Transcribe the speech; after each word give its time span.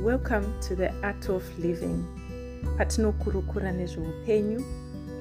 welcome 0.00 0.58
to 0.62 0.74
the 0.74 0.90
art 1.02 1.28
of 1.28 1.44
living. 1.58 2.02
Patinokurukura 2.78 3.72
nezveupenyu. 3.72 4.64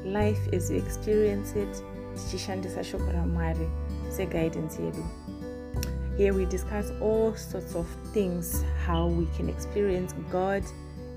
Life 0.06 0.40
as 0.54 0.72
you 0.72 0.78
experience 0.78 1.54
it 1.56 1.84
tichishandisa 2.16 2.84
shoko 2.84 3.12
ramwari 3.12 3.70
seguidance 4.10 4.82
yedu. 4.82 5.04
Here 6.18 6.34
we 6.34 6.46
discuss 6.46 6.92
all 7.02 7.36
sorts 7.36 7.76
of 7.76 7.88
things 8.14 8.64
how 8.86 9.08
we 9.08 9.26
can 9.38 9.50
experience 9.50 10.16
god 10.32 10.64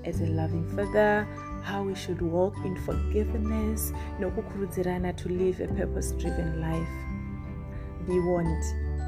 as 0.03 0.19
a 0.19 0.25
loving 0.25 0.65
father 0.75 1.25
how 1.63 1.83
we 1.83 1.95
should 1.95 2.21
walk 2.21 2.55
in 2.65 2.75
forgiveness 2.75 3.93
nokukurudzirana 4.19 5.13
to 5.15 5.29
live 5.29 5.61
a 5.61 5.67
purpose 5.67 6.11
driven 6.11 6.59
life. 6.59 6.89
Be 8.07 8.19
warned 8.19 8.63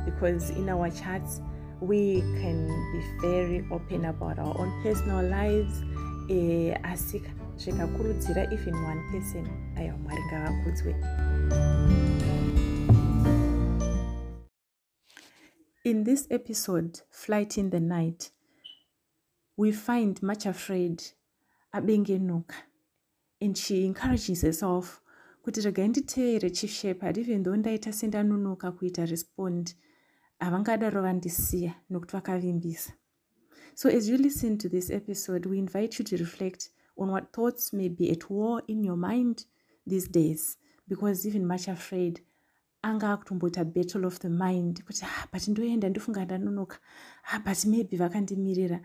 because 0.06 0.50
in 0.52 0.70
our 0.70 0.90
chats 0.90 1.42
we 1.82 2.22
can 2.42 2.68
be 2.92 3.02
very 3.22 3.66
open 3.72 4.06
about 4.06 4.40
our 4.40 4.58
own 4.60 4.72
personal 4.84 5.24
lives. 5.24 5.84
Eh, 6.30 6.76
asi 6.84 7.22
zvikakurudzira 7.58 8.54
even 8.54 8.76
one 8.76 9.02
person 9.12 9.48
aiwa 9.76 9.98
mwari 9.98 10.22
ngavakudzwe. 10.26 10.96
In 15.84 16.04
this 16.04 16.28
episode 16.30 17.00
flight 17.10 17.58
in 17.58 17.70
the 17.70 17.80
night 17.80 18.32
we 19.58 19.72
find 19.72 20.24
much 20.24 20.46
afraid 20.46 21.04
abengenuka 21.72 22.56
and 23.42 23.58
she 23.58 23.86
encourages 23.86 24.42
herself 24.42 25.02
kuti 25.44 25.62
regai 25.62 25.88
nditeere 25.88 26.50
chief 26.50 26.72
shepherd 26.72 27.18
even 27.18 27.44
though 27.44 27.58
ndaita 27.58 27.94
sendanonoka 27.94 28.72
kuita 28.72 29.06
respond 29.06 29.76
havangadaro 30.46 31.02
vandisiya 31.02 31.74
nokuti 31.90 32.16
vakavimbisa. 32.16 32.94
So 33.74 33.90
as 33.90 34.10
you 34.10 34.18
listen 34.18 34.58
to 34.58 34.70
this 34.70 34.90
episode 34.90 35.50
we 35.50 35.58
invite 35.58 36.00
you 36.00 36.06
to 36.06 36.18
reflect 36.18 36.70
on 36.98 37.10
what 37.10 37.34
thoughts 37.34 37.74
may 37.74 37.90
be 37.90 38.12
at 38.12 38.30
war 38.30 38.62
in 38.68 38.84
your 38.84 38.98
mind 38.98 39.46
these 39.88 40.08
days 40.08 40.58
because 40.88 41.28
even 41.28 41.46
much 41.46 41.68
afraid 41.68 42.22
anga 42.84 43.08
akutomboita 43.08 43.66
battle 43.66 44.06
of 44.06 44.20
the 44.20 44.30
mind 44.30 44.84
kuti 44.84 45.06
ah, 45.06 45.28
but 45.34 45.48
ndoenda 45.48 45.90
ndofunga 45.90 46.26
ndanonoka. 46.26 46.78
Ah, 47.32 47.40
but 47.40 47.66
maybe 47.66 47.98
vakandimirira. 47.98 48.80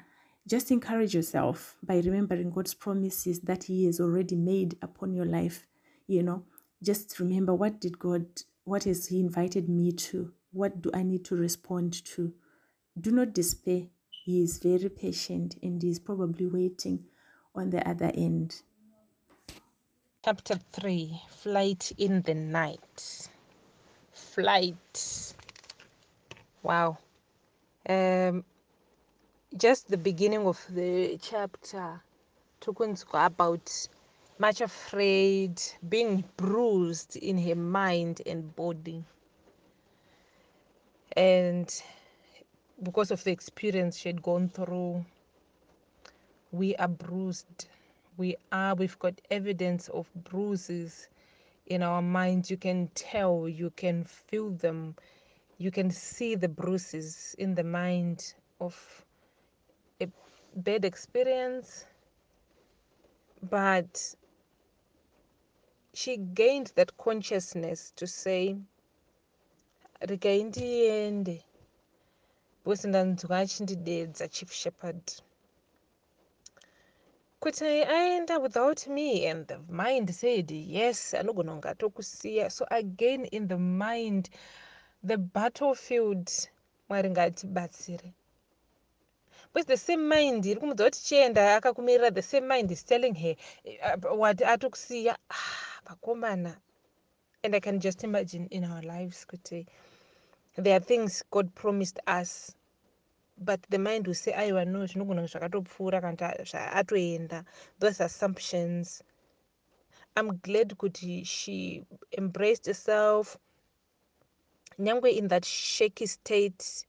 Just 0.47 0.71
encourage 0.71 1.15
yourself 1.15 1.77
by 1.83 2.01
remembering 2.01 2.51
god's 2.51 2.75
promises 2.75 3.45
that 3.45 3.65
he 3.65 3.87
has 3.87 4.01
already 4.01 4.37
made 4.37 4.77
upon 4.81 5.15
your 5.15 5.27
life 5.27 5.67
you 6.09 6.23
know. 6.23 6.43
Just 6.83 7.19
remember 7.19 7.55
what 7.55 7.81
did 7.81 7.99
god 7.99 8.25
what 8.65 8.85
has 8.85 9.09
he 9.09 9.21
invited 9.21 9.69
me 9.69 9.93
to 9.93 10.33
what 10.53 10.83
do 10.83 10.91
I 10.93 11.03
need 11.03 11.25
to 11.27 11.37
respond 11.37 12.05
to? 12.07 12.33
Do 13.01 13.11
not 13.11 13.33
despair. 13.33 13.83
He 14.09 14.43
is 14.43 14.59
very 14.59 14.89
patient 14.89 15.57
and 15.63 15.83
he 15.83 15.91
is 15.91 15.99
probably 15.99 16.47
waiting 16.47 17.05
on 17.55 17.71
the 17.71 17.89
other 17.89 18.11
end. 18.15 18.63
Chapter 20.25 20.59
3 20.73 21.23
Flight 21.29 21.93
in 21.99 22.23
the 22.23 22.35
Night. 22.35 23.29
Flight. 24.13 25.35
Wow. 26.63 26.99
Um, 27.89 28.45
just 29.57 29.89
the 29.89 29.97
beginning 29.97 30.47
of 30.47 30.65
the 30.69 31.19
chapter 31.23 32.03
talking 32.61 32.99
about 33.13 33.89
much 34.39 34.61
afraid, 34.61 35.61
being 35.89 36.25
bruised 36.37 37.17
in 37.17 37.39
her 37.39 37.55
mind 37.55 38.21
and 38.27 38.55
body 38.55 39.05
and 41.17 41.83
because 42.83 43.11
of 43.11 43.23
the 43.25 43.31
experience 43.33 43.99
she 43.99 44.09
had 44.09 44.23
gone 44.23 44.49
through 44.49 45.05
we 46.53 46.75
are 46.77 46.89
bruised. 46.89 47.69
We 48.17 48.37
are 48.53 48.75
we've 48.75 48.99
got 48.99 49.21
evidence 49.31 49.89
of 49.89 50.09
bruises 50.15 51.09
in 51.67 51.83
our 51.83 52.03
minds. 52.03 52.51
You 52.51 52.57
can 52.57 52.89
tell 52.95 53.49
you 53.49 53.71
can 53.77 54.05
feel 54.05 54.51
them. 54.51 54.97
You 55.59 55.71
can 55.71 55.91
see 55.91 56.35
the 56.35 56.49
bruises 56.49 57.35
in 57.39 57.55
the 57.55 57.65
mind 57.65 58.35
of 58.61 59.05
a 60.01 60.09
bad 60.57 60.85
experience 60.85 61.85
but 63.43 64.15
she 65.95 66.17
gained 66.17 66.73
that 66.77 66.97
consciousness 66.99 67.93
to 67.97 68.07
say 68.07 68.57
regai 70.01 70.45
ndiende. 70.45 71.45
Because 72.65 72.89
ndanzwa 72.89 73.39
achindidedza 73.39 74.29
chief 74.29 74.53
shepherd. 74.53 75.03
Kuti 77.41 77.65
aenda 77.65 78.39
without 78.39 78.87
me 78.87 79.27
and 79.31 79.47
the 79.47 79.59
mind 79.69 80.11
said 80.15 80.51
yes 80.51 81.15
anogona 81.15 81.53
kunge 81.53 81.69
atokusiya. 81.69 82.51
So 82.51 82.67
again 82.71 83.25
in 83.25 83.49
the 83.49 83.57
mind 83.57 84.29
the 85.07 85.17
battlefield 85.17 86.31
mwari 86.89 87.11
ngaatibatsire 87.11 88.13
because 89.53 89.67
the 89.67 89.77
same 89.77 90.09
mind 90.09 90.47
iri 90.47 90.61
kumudza 90.61 90.85
kuti 90.85 91.03
chienda 91.03 91.57
akakumirira 91.57 92.11
the 92.15 92.23
same 92.23 92.47
mind 92.47 92.71
is 92.71 92.85
telling 92.85 93.15
her 93.15 93.35
uh, 93.65 94.21
wati 94.21 94.45
atokusiya? 94.45 95.17
Ah, 95.31 95.81
vakomana. 95.87 96.57
And 97.43 97.55
i 97.57 97.61
can 97.61 97.81
just 97.81 98.05
imagine 98.05 98.47
in 98.51 98.65
our 98.65 98.83
lives 98.83 99.27
kuti 99.27 99.67
there 100.61 100.77
are 100.77 100.81
things 100.85 101.23
god 101.31 101.55
promised 101.55 101.99
us 102.07 102.55
but 103.41 103.61
the 103.71 103.79
mind 103.79 104.07
will 104.07 104.15
say 104.15 104.33
ah, 104.33 104.41
aiwa 104.41 104.67
no 104.67 104.87
zvinogona 104.87 105.27
zvakatopfuura 105.27 106.01
kana 106.01 106.73
atoenda. 106.73 107.45
Those 107.79 108.01
assumptions. 108.01 109.03
I'm 110.17 110.37
glad 110.39 110.77
kuti 110.77 111.25
she 111.27 111.85
embraced 112.19 112.67
herself. 112.67 113.39
Nyangwe 114.79 115.17
in 115.17 115.29
that 115.29 115.45
shaky 115.45 116.07
state 116.07 116.85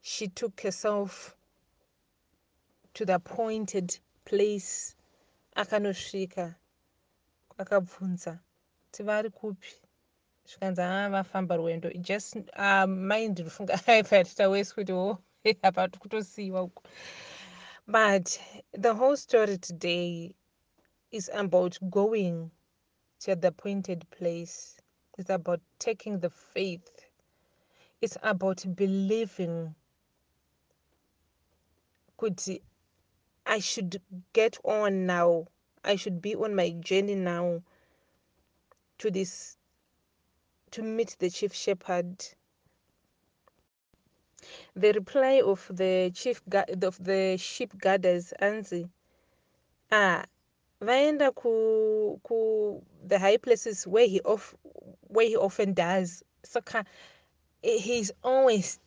she 0.00 0.28
took 0.28 0.60
herself 0.60 1.36
to 2.94 3.04
the 3.04 3.16
appointed 3.16 3.98
place. 4.24 4.94
Akanosvika 5.56 6.54
akabvunza 7.58 8.38
tivari 8.92 9.30
kupi 9.30 9.83
zvikanzi 10.48 10.82
vafamba 11.14 11.56
rwendo 11.56 11.90
just 12.08 12.36
uh, 12.36 12.86
mind 12.86 13.38
rufunga 13.38 13.74
ifatitawesi 14.00 14.74
kuti 14.74 14.92
o 15.04 15.18
apa 15.62 15.88
kutosiyiwa 15.88 16.62
uku. 16.62 16.82
But 17.86 18.40
the 18.72 18.94
whole 18.94 19.16
story 19.16 19.58
today 19.58 20.34
is 21.10 21.30
about 21.34 21.78
going 21.90 22.50
to 23.20 23.36
the 23.36 23.48
appointed 23.48 24.08
place. 24.10 24.80
It's 25.18 25.30
about 25.30 25.60
taking 25.78 26.20
the 26.20 26.30
faith. 26.30 26.88
It's 28.00 28.16
about 28.22 28.64
believing. 28.74 29.74
Kuti 32.18 32.62
i 33.46 33.58
should 33.60 34.00
get 34.32 34.58
on 34.64 35.06
now. 35.06 35.46
I 35.84 35.96
should 35.96 36.22
be 36.22 36.34
on 36.34 36.54
my 36.54 36.70
journey 36.70 37.14
now 37.14 37.62
to 38.98 39.10
this 39.10 39.58
to 40.74 40.82
meet 40.82 41.14
the 41.20 41.30
chief 41.30 41.54
shepherd. 41.54 42.16
The 44.74 44.92
reply 44.92 45.40
of 45.44 45.70
the 45.70 46.10
chief 46.12 46.42
of 46.82 47.04
the 47.04 47.36
sheep 47.38 47.78
guarders 47.78 48.32
anzi 48.40 48.90
ah 49.92 50.24
vaenda 50.80 51.32
ku 51.34 52.20
ku 52.24 52.82
the 53.06 53.20
high 53.20 53.36
places 53.36 53.86
where 53.86 54.08
he 54.08 54.20
of 54.20 54.54
where 55.02 55.26
he 55.28 55.36
often 55.36 55.74
does 55.74 56.24
saka 56.42 56.84
he's 57.62 58.10
always 58.24 58.80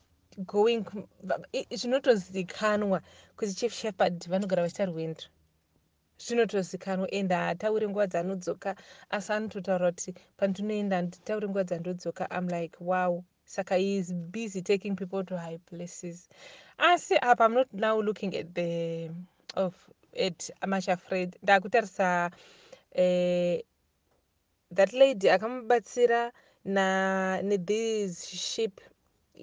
going 0.46 0.86
It's 1.54 1.86
not 1.86 2.06
as 2.08 2.28
the 2.28 2.44
zvinotozikanwa 2.44 3.02
kuti 3.38 3.58
chief 3.58 3.74
shepherd 3.74 4.20
vanogara 4.20 4.64
vachita 4.68 4.92
zvinotozikanwa 6.20 7.08
and 7.12 7.32
haatauri 7.32 7.88
nguva 7.88 8.08
dzaanodzoka 8.08 8.76
asi 9.10 9.34
anototaura 9.34 9.92
kuti 9.92 10.14
pandinoenda 10.38 10.96
handitauri 10.96 11.48
nguva 11.48 11.64
dzandodzoka 11.64 12.32
am 12.32 12.48
like 12.48 12.78
wow. 12.80 13.24
Saka 13.46 13.76
he 13.78 13.98
is 13.98 14.14
busy 14.14 14.62
taking 14.62 14.96
people 14.96 15.24
to 15.24 15.38
high 15.38 15.60
places. 15.70 16.28
Asi 16.78 17.16
apa 17.22 17.44
am 17.46 17.54
not 17.54 17.74
now 17.74 18.02
looking 18.02 18.36
at 18.36 18.54
the 18.54 19.10
of 19.56 19.74
at 20.20 20.50
amasha 20.62 20.98
fred. 20.98 21.38
Ndaakutarisa 21.44 22.32
uh, 22.96 23.62
that 24.72 24.94
lady 24.94 25.30
akamubatsira 25.30 26.32
na 26.66 27.42
nethese 27.42 28.36
ship 28.36 28.82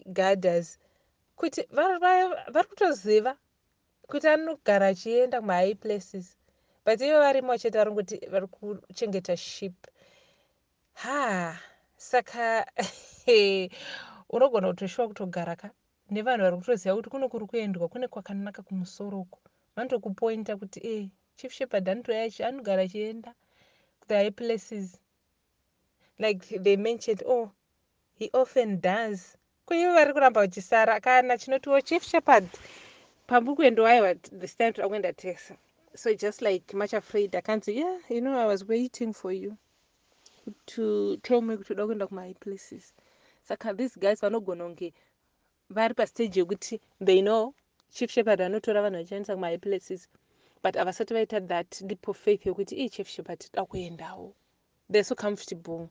garders 0.06 0.78
kuti 1.36 1.62
vari 1.70 2.68
kutoziva 2.68 3.36
kuti 4.06 4.28
anogara 4.28 4.86
achienda 4.86 5.40
kumahigh 5.40 5.74
places 5.74 6.36
but 6.84 7.00
ivo 7.00 7.18
varimo 7.20 7.48
vachete 7.52 7.78
vari 7.78 7.90
kuti 7.90 8.16
vari 8.30 8.46
kuchengeta 8.46 9.36
ship. 9.36 9.74
Ha 10.94 11.58
saka 11.96 12.66
unogona 14.34 14.68
kutoshuwa 14.68 15.08
kutogara 15.08 15.56
ka? 15.56 15.70
Nevanhu 16.10 16.44
vari 16.44 16.56
kutoziva 16.56 16.94
kuti 16.96 17.10
kune 17.10 17.28
kuri 17.28 17.46
kuendwa 17.46 17.88
kune 17.88 18.08
kwakanaka 18.08 18.62
kumusoro 18.62 19.20
uku 19.20 19.38
vandokupointa 19.76 20.56
kuti 20.56 20.80
e 20.84 21.10
chief 21.36 21.52
shepherd 21.52 21.88
anotoya 21.88 22.48
anogara 22.48 22.82
achienda 22.82 23.34
the 24.08 24.14
high 24.14 24.30
places. 24.30 24.98
Like 26.18 26.58
they 26.62 26.76
mentioned 26.76 27.22
oh 27.26 27.50
he 28.18 28.30
often 28.32 28.80
does. 28.80 29.36
Kuivo 29.66 29.92
vari 29.94 30.12
kuramba 30.12 30.40
vachisara 30.40 31.00
kana 31.00 31.38
chinotiwo 31.38 31.80
chief 31.80 32.02
shepherd 32.04 32.48
pamburi 33.26 33.56
kuendowaiwa 33.56 34.14
this 34.14 34.56
time 34.56 34.72
toda 34.72 34.88
kuenda 34.88 35.12
tesa 35.12 35.56
so 35.94 36.14
just 36.14 36.42
like 36.42 36.74
much 36.74 36.92
afraid 36.92 37.34
I 37.34 37.40
can't 37.40 37.64
say, 37.64 37.74
yeah 37.74 37.98
you 38.08 38.20
know 38.20 38.38
i 38.38 38.46
was 38.46 38.64
waiting 38.64 39.12
for 39.12 39.32
you 39.32 39.56
to 40.66 41.16
tell 41.22 41.40
me 41.40 41.56
kuti 41.56 41.68
toda 41.68 41.86
kuenda 41.86 42.06
kumahigh 42.06 42.38
places. 42.40 42.92
Saka 43.44 43.68
ah, 43.70 43.72
these 43.72 43.96
guys 43.96 44.20
vanogona 44.20 44.64
kunge 44.64 44.92
vari 45.70 45.94
pastage 45.94 46.40
yekuti 46.40 46.80
they 47.00 47.22
know 47.22 47.54
chief 47.92 48.10
shepherd 48.10 48.40
are 48.40 48.48
not 48.48 48.68
around 48.68 48.94
anotora 48.94 49.04
vachiendesa 49.04 49.34
kumahigh 49.34 49.62
places 49.62 50.08
but 50.62 50.74
havasati 50.74 51.14
vaita 51.14 51.40
that 51.48 51.80
leap 51.80 52.08
of 52.08 52.16
faith 52.16 52.46
yokuti 52.46 52.76
ii 52.76 52.84
eh, 52.84 52.90
chief 52.90 53.08
shepherd 53.08 53.38
toda 53.38 53.66
kuendawo 53.66 54.34
they're 54.90 55.04
so 55.04 55.14
comfortable. 55.14 55.90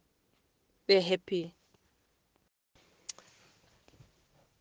They're 0.87 1.01
happy 1.01 1.55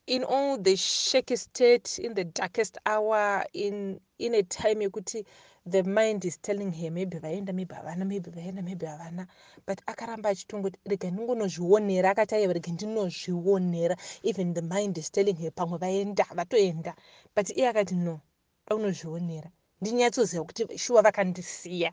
in 0.06 0.24
all 0.24 0.58
the 0.58 0.76
shaky 0.76 1.36
state 1.36 1.98
in 1.98 2.14
the 2.14 2.24
darkest 2.24 2.76
hour 2.86 3.44
in 3.52 4.00
in 4.18 4.34
a 4.34 4.42
time 4.42 4.80
yekuti 4.82 5.24
the 5.64 5.82
mind 5.84 6.24
is 6.24 6.38
telling 6.38 6.72
her 6.72 6.90
maybe 6.90 7.18
vaenda 7.18 7.52
maybe 7.54 7.74
havana 7.74 8.04
maybe 8.04 8.30
vaenda 8.30 8.62
maybe 8.64 8.84
havana. 8.86 9.26
But 9.64 9.80
akaramba 9.86 10.28
achitongoti 10.30 10.78
rega 10.84 11.10
ndingonozvionera 11.10 12.10
akati 12.10 12.34
aiwa 12.34 12.52
rega 12.52 12.72
ndinozvionera. 12.72 13.96
Even 14.24 14.54
the 14.54 14.62
mind 14.62 14.98
is 14.98 15.10
telling 15.10 15.36
her 15.36 15.50
pamwe 15.52 15.78
vaenda 15.78 16.24
vatoenda. 16.34 16.96
But 17.34 17.50
iye 17.56 17.68
akati 17.68 17.94
no 17.94 18.20
da 18.66 18.76
kunozvionera 18.76 19.50
ndinyatsoziva 19.80 20.44
kuti 20.44 20.78
shuwa 20.78 21.02
vakandisiya. 21.02 21.92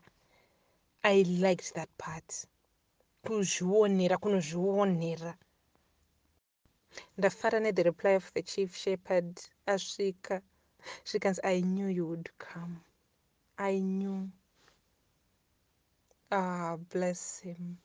I 1.03 1.23
liked 1.23 1.73
that 1.75 1.89
part. 1.97 2.47
Kuzvionera 3.23 4.17
kunozvionera 4.17 5.37
ndafara 7.17 7.59
the 7.73 7.83
reply 7.83 8.11
of 8.11 8.31
the 8.33 8.41
chief 8.41 8.75
shepherd 8.75 9.39
asvika 9.65 10.41
zvikanzi 11.05 11.41
i 11.43 11.61
knew 11.61 11.87
you 11.87 12.07
would 12.07 12.29
come. 12.37 12.75
I 13.57 13.79
knew. 13.79 14.29
Ah 16.31 16.77
bless 16.77 17.39
him. 17.39 17.77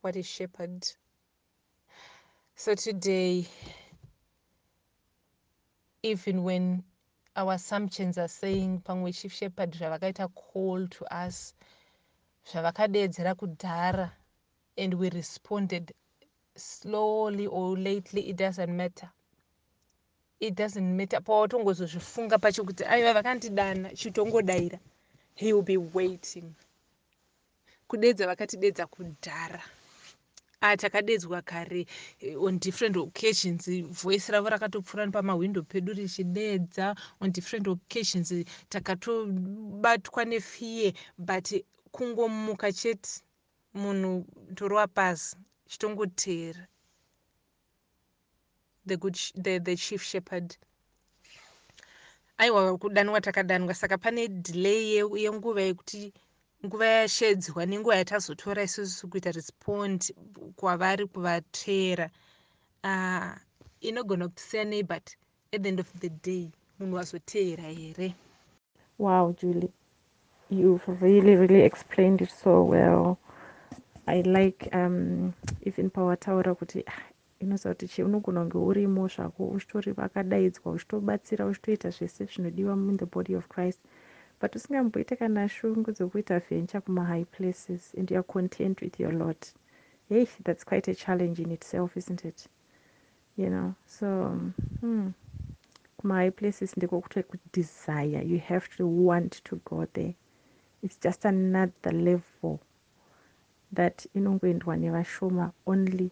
What 0.00 0.16
a 0.16 0.22
shepherd. 0.22 0.86
So 2.54 2.74
today 2.74 3.48
even 6.02 6.44
when 6.44 6.84
our 7.34 7.54
assumptions 7.54 8.18
are 8.18 8.28
saying 8.28 8.82
pamwe 8.82 9.12
chief 9.12 9.32
shepherd 9.32 9.72
zvavakaita 9.72 10.28
call 10.34 10.86
to 10.88 11.04
us 11.06 11.54
zvavakadeedzera 12.46 13.34
kudhara 13.34 14.12
and 14.76 14.94
we 14.94 15.10
responded 15.10 15.92
slowly 16.58 17.46
or 17.46 17.76
lately 17.76 18.28
it 18.28 18.36
doesn't 18.36 18.76
matter. 18.76 19.10
It 20.40 20.54
doesn't 20.54 20.96
matter. 20.96 21.20
Pawatongozozvifunga 21.20 22.38
pacho 22.40 22.64
kuti 22.64 22.84
aiva 22.84 23.14
vakandidana 23.14 23.90
chitongodayira 23.94 24.78
he 25.34 25.52
will 25.52 25.62
be 25.62 25.76
waiting. 25.76 26.54
Kudedza 27.88 28.26
vakatidedza 28.26 28.86
kudhara. 28.86 29.62
A 30.60 30.72
ah, 30.72 30.76
takadedzwa 30.76 31.42
kare 31.44 31.86
eh, 32.20 32.34
on 32.36 32.58
different 32.58 32.96
occasions 32.96 33.68
voice 34.02 34.28
ravo 34.32 34.48
rakatopfuura 34.50 35.06
nepamawindo 35.06 35.62
pedu 35.62 35.92
richidedza. 35.92 36.96
On 37.20 37.30
different 37.30 37.68
occasions 37.68 38.32
takatobatwa 38.68 40.24
nefiye 40.24 40.94
but 41.18 41.52
kungomuka 41.92 42.72
chete 42.72 43.22
munhu 43.74 44.26
torova 44.56 44.86
pasi 44.88 45.36
chitongoteera. 45.68 46.66
The 48.86 48.96
good 48.96 49.18
the, 49.34 49.58
the 49.58 49.76
chief 49.76 50.02
shepherd. 50.02 50.56
Aiwa 52.38 52.78
kudanwa 52.78 53.20
takadanwa. 53.20 53.74
Saka 53.74 53.98
pane 53.98 54.28
delay 54.28 54.96
yenguva 54.96 55.60
yekuti 55.62 56.12
nguva 56.64 56.86
yashedzwa 56.86 57.66
nenguva 57.66 57.96
yatazotora 57.96 58.62
isusu 58.62 59.08
kuita 59.08 59.32
respond 59.32 60.14
kwavari 60.56 61.06
kuvateera. 61.06 62.10
Uh, 62.84 63.36
inogona 63.80 64.28
kutisiya 64.28 64.64
nei 64.64 64.82
but 64.82 65.16
at 65.52 65.62
the 65.62 65.68
end 65.68 65.80
of 65.80 65.92
the 66.00 66.08
day. 66.08 66.50
Munhu 66.80 66.96
wazoteera 66.96 67.64
here. 67.64 68.14
Wow 68.98 69.34
julie. 69.40 69.72
You've 70.50 70.88
really 71.02 71.36
really 71.36 71.62
explained 71.62 72.22
it 72.22 72.30
so 72.30 72.62
well 72.62 73.18
i 74.08 74.22
like 74.22 74.70
um, 74.72 75.32
even 75.60 75.90
pawataura 75.90 76.54
kuti 76.54 76.84
ah, 76.86 77.02
inoziva 77.40 77.74
kuti 77.74 77.88
cheunogona 77.88 78.40
kunge 78.40 78.58
urimo 78.58 79.08
zvako 79.08 79.48
uchitori 79.48 79.92
vakadaidzwa 79.92 80.72
uchitobatsira 80.72 81.46
uchitoita 81.46 81.90
zvese 81.90 82.24
zvinodiwa 82.24 82.74
in 82.74 82.96
the 82.96 83.06
body 83.06 83.34
of 83.36 83.48
christ. 83.48 83.80
But 84.40 84.56
usingamboite 84.56 85.16
kana 85.16 85.48
shungu 85.48 85.92
dzokuita 85.92 86.40
venture 86.40 86.80
kumahigh 86.80 87.24
places 87.24 87.94
and 87.98 88.10
youare 88.10 88.26
content 88.26 88.80
with 88.82 89.00
your 89.00 89.12
lot. 89.12 89.52
Hey 90.08 90.26
that's 90.44 90.64
quite 90.64 90.88
a 90.88 90.94
challenge 90.94 91.42
in 91.42 91.50
itself 91.50 91.96
isn't 91.96 92.24
it? 92.24 92.48
You 93.36 93.50
know 93.50 93.74
so 93.86 94.40
hmm, 94.80 95.08
kumahigh 95.98 96.30
places 96.30 96.76
ndiko 96.76 97.00
kuto 97.00 97.22
kudesire 97.22 98.22
you 98.28 98.38
have 98.38 98.68
to 98.76 98.86
want 98.86 99.44
to 99.44 99.56
go 99.64 99.86
there. 99.92 100.14
It's 100.82 100.96
just 100.96 101.24
another 101.24 101.92
level 101.92 102.60
that 103.72 104.06
inongoendwa 104.14 104.76
nevashoma 104.76 105.52
only. 105.66 106.10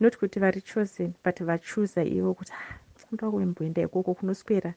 Not 0.00 0.18
kuti 0.18 0.40
vari 0.40 0.60
chosen 0.60 1.14
but 1.24 1.38
vachuza 1.42 2.04
ivo 2.04 2.34
kuti 2.34 2.52
ndoda 3.12 3.26
ah, 3.26 3.30
kuemboenda 3.30 3.82
ikoko 3.82 4.14
kunoswera 4.14 4.74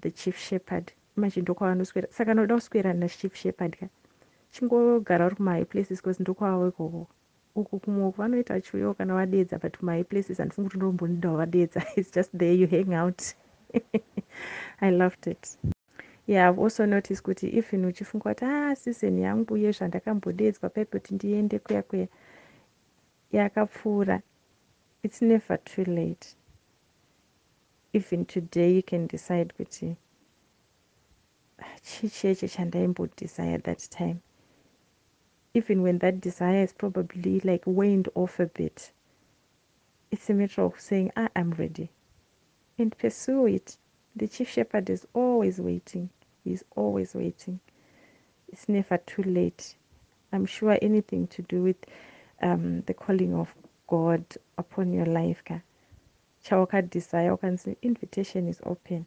the 0.00 0.10
chief 0.10 0.38
shepherd. 0.38 0.92
Imagine 1.16 1.42
ndokwavanoswera 1.42 2.08
saka 2.10 2.34
noda 2.34 2.54
kuswera 2.54 2.92
nachief 2.92 3.34
shepherd 3.34 3.76
ka. 3.76 3.88
Chingogara 4.50 5.26
uri 5.26 5.36
kumahigh 5.36 5.64
places 5.64 6.02
bcause 6.02 6.22
ndokwavo 6.22 6.68
ikoko. 6.68 7.06
Uku 7.54 7.78
kumwoko 7.78 8.22
vanoita 8.22 8.60
chiuyo 8.60 8.94
kana 8.94 9.14
vadedza 9.14 9.58
but 9.58 9.78
kumahigh 9.78 10.04
places 10.04 10.38
handifungi 10.38 10.68
kuti 10.68 10.76
ndombonidawo 10.76 11.36
vadedza 11.36 11.82
its 11.96 12.12
just 12.14 12.32
there 12.36 12.54
you 12.54 12.66
hang 12.66 12.94
out. 12.94 13.22
I 14.80 14.90
loved 14.90 15.26
it 15.26 15.73
yeah 16.26 16.48
i've 16.48 16.58
also 16.58 16.86
noticed 16.86 17.22
kuti 17.22 17.46
even 17.58 17.84
uchifunga 17.84 18.22
kuti 18.34 18.44
ah 18.44 18.74
season 18.76 19.18
yangu 19.18 19.56
yezvandakambodedzwa 19.56 20.70
paipe 20.70 20.98
kuti 20.98 21.14
ndiende 21.14 21.58
kuya 21.58 21.82
kuya. 21.82 22.08
Yakapfuura 23.32 24.22
it's 25.02 25.22
never 25.22 25.64
too 25.64 25.84
late. 25.84 26.36
Even 27.92 28.24
today 28.24 28.76
you 28.76 28.82
can 28.82 29.06
decide 29.06 29.52
kuti 29.56 29.96
chii 31.82 32.08
cheche 32.08 32.48
chandaimbodesire 32.48 33.58
that 33.62 33.88
time. 33.90 34.16
Even 35.54 35.82
when 35.82 35.98
that 35.98 36.20
desire 36.20 36.62
is 36.64 36.72
probably 36.72 37.40
like 37.40 37.62
waned 37.66 38.08
off 38.14 38.40
a 38.40 38.46
bit 38.46 38.92
it's 40.10 40.30
a 40.30 40.34
matter 40.34 40.62
of 40.62 40.78
saying 40.80 41.10
ah, 41.16 41.28
i'm 41.36 41.50
ready. 41.52 41.90
And 42.78 42.96
pursue 42.96 43.46
it 43.46 43.76
The 44.16 44.28
chief 44.28 44.48
shepherd 44.48 44.90
is 44.90 45.06
always 45.12 45.58
waiting. 45.60 46.10
He's 46.44 46.64
always 46.76 47.14
waiting. 47.14 47.60
It's 48.52 48.68
never 48.68 48.98
too 48.98 49.22
late. 49.22 49.74
I'm 50.32 50.46
sure 50.46 50.78
anything 50.80 51.26
to 51.28 51.42
do 51.42 51.62
with 51.62 51.76
um, 52.42 52.82
the 52.82 52.94
calling 52.94 53.34
of 53.34 53.54
God 53.88 54.24
upon 54.58 54.92
your 54.92 55.06
life, 55.06 55.42
ka 55.44 55.60
chawaka 56.44 56.88
desire, 56.88 57.36
invitation 57.82 58.48
is 58.48 58.60
open. 58.64 59.06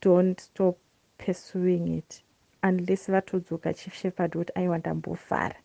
Don't 0.00 0.40
stop 0.40 0.76
pursuing 1.18 1.88
it 1.98 2.22
unless 2.62 3.06
vatodzoka 3.06 3.72
chief 3.74 3.94
shepherd 3.94 4.32
kuti 4.32 4.52
aiwa 4.54 4.78
ndambofara 4.78 5.56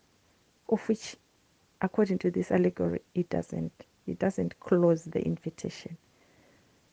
of 0.68 0.90
which 0.90 1.16
according 1.82 2.18
to 2.18 2.32
this 2.32 2.52
allegory 2.52 3.02
it 3.14 3.30
doesn't 3.30 3.74
it 4.08 4.20
doesn't 4.20 4.60
close 4.60 5.10
the 5.10 5.20
invitation 5.22 5.98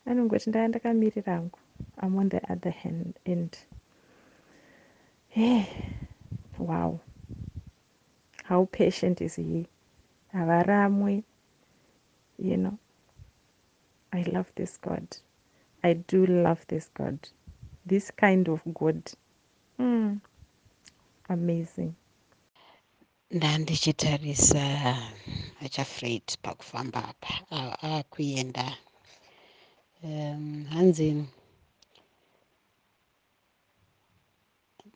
anongoti 0.07 0.51
ndaya 0.51 0.69
ndakamirira 0.69 1.33
hangu 1.35 1.59
am 1.97 2.17
on 2.17 2.29
the 2.31 2.41
other 2.53 2.73
hand 2.73 3.19
and 3.27 3.57
hey 5.29 5.65
wow. 6.59 7.01
How 8.45 8.67
patient 8.67 9.21
is 9.21 9.37
he? 9.37 9.67
Havaramwe 10.33 11.23
you 12.39 12.57
know. 12.57 12.79
I 14.13 14.23
love 14.23 14.51
this 14.57 14.81
god. 14.81 15.17
I 15.83 15.95
do 15.95 16.27
love 16.27 16.65
this 16.67 16.91
god. 16.95 17.19
This 17.87 18.11
kind 18.11 18.49
of 18.49 18.61
god. 18.75 19.03
Mm. 19.79 20.21
amazing. 21.29 21.95
Ndandichitarisa 23.31 24.97
achafred 25.61 26.23
pakufamba 26.43 27.09
apa 27.09 27.83
akuenda 27.83 28.77
um 30.03 30.65
hanzini 30.65 31.29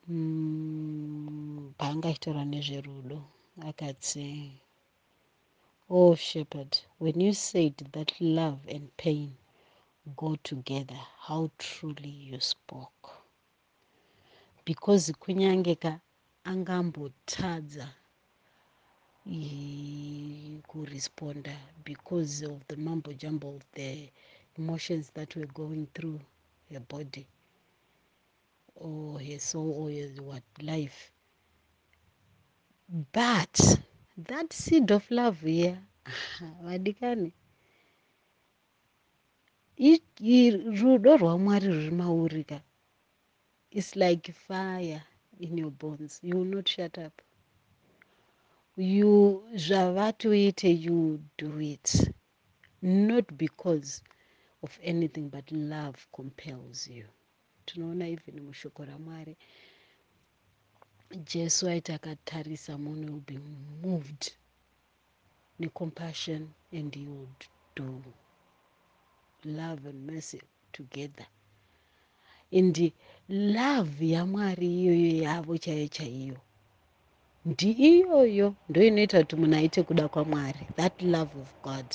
mm, 0.07 1.73
bhanga 1.79 2.09
achitaura 2.09 2.45
nezverudo 2.45 3.19
akati 3.69 4.27
oh 5.89 6.15
shepherd 6.15 6.71
when 6.99 7.21
you 7.21 7.33
said 7.33 7.75
that 7.91 8.09
love 8.21 8.59
and 8.75 8.89
pain 8.97 9.31
go 10.15 10.35
together 10.43 10.99
how 11.27 11.49
truly 11.57 12.09
you 12.09 12.39
spoke. 12.39 13.09
Because 14.65 15.11
kunyange 15.13 15.75
ka 15.79 15.99
angambotadza 16.43 17.87
kuresponda 20.67 21.57
because 21.83 22.43
of 22.45 22.67
the 22.67 22.77
mambo 22.77 23.13
jumble 23.13 23.55
of 23.55 23.63
the 23.73 24.11
emotions 24.57 25.11
that 25.13 25.35
were 25.35 25.47
going 25.47 25.87
through 25.93 26.19
her 26.71 26.79
body 26.79 27.27
or 28.75 29.19
her 29.19 29.39
soul 29.39 29.71
or 29.71 29.89
her 29.91 30.21
what 30.21 30.43
life. 30.61 31.11
But 33.11 33.79
that 34.17 34.53
seed 34.53 34.91
of 34.91 35.09
love 35.11 35.41
here 35.41 35.79
vadikani 36.63 37.33
rudo 39.77 41.17
rwamwari 41.17 41.67
ruri 41.67 41.91
maurika. 41.91 42.61
Its 43.71 43.95
like 43.95 44.31
fire 44.31 45.03
in 45.39 45.57
your 45.57 45.71
bones. 45.71 46.19
You 46.23 46.37
will 46.37 46.45
not 46.45 46.67
shut 46.67 46.97
up. 46.97 47.21
You 48.77 49.43
zvavatoite 49.53 50.79
you 50.79 51.21
do 51.37 51.59
it. 51.59 52.13
Not 52.81 53.37
because 53.37 54.01
of 54.65 54.79
anything 54.83 55.25
but 55.35 55.51
love 55.51 55.97
compels 56.17 56.87
you. 56.87 57.05
Tinoona 57.65 58.05
even 58.13 58.39
mushoko 58.47 58.81
ramwari 58.85 59.33
jesu 61.29 61.63
aiti 61.69 61.91
akatarisa 61.97 62.73
munhu 62.77 63.11
will 63.13 63.25
be 63.31 63.37
moved 63.83 64.23
necompassion 65.59 66.41
and 66.77 66.95
he 66.95 67.05
would 67.07 67.41
do 67.75 68.03
love 69.45 69.81
and 69.89 69.99
mercy 70.11 70.41
together. 70.77 71.27
And 72.51 72.91
love 73.29 73.93
yamwari 74.13 74.67
iyoyo 74.79 75.11
yavo 75.23 75.57
chaiyo 75.57 75.87
chaiyo 75.87 76.37
ndiiyoyo 77.45 78.47
ndo 78.69 78.83
inoita 78.83 79.17
kuti 79.21 79.35
munhu 79.35 79.55
aite 79.59 79.83
kuda 79.83 80.07
kwamwari 80.13 80.63
that 80.75 81.01
love 81.01 81.33
of 81.43 81.49
god 81.63 81.85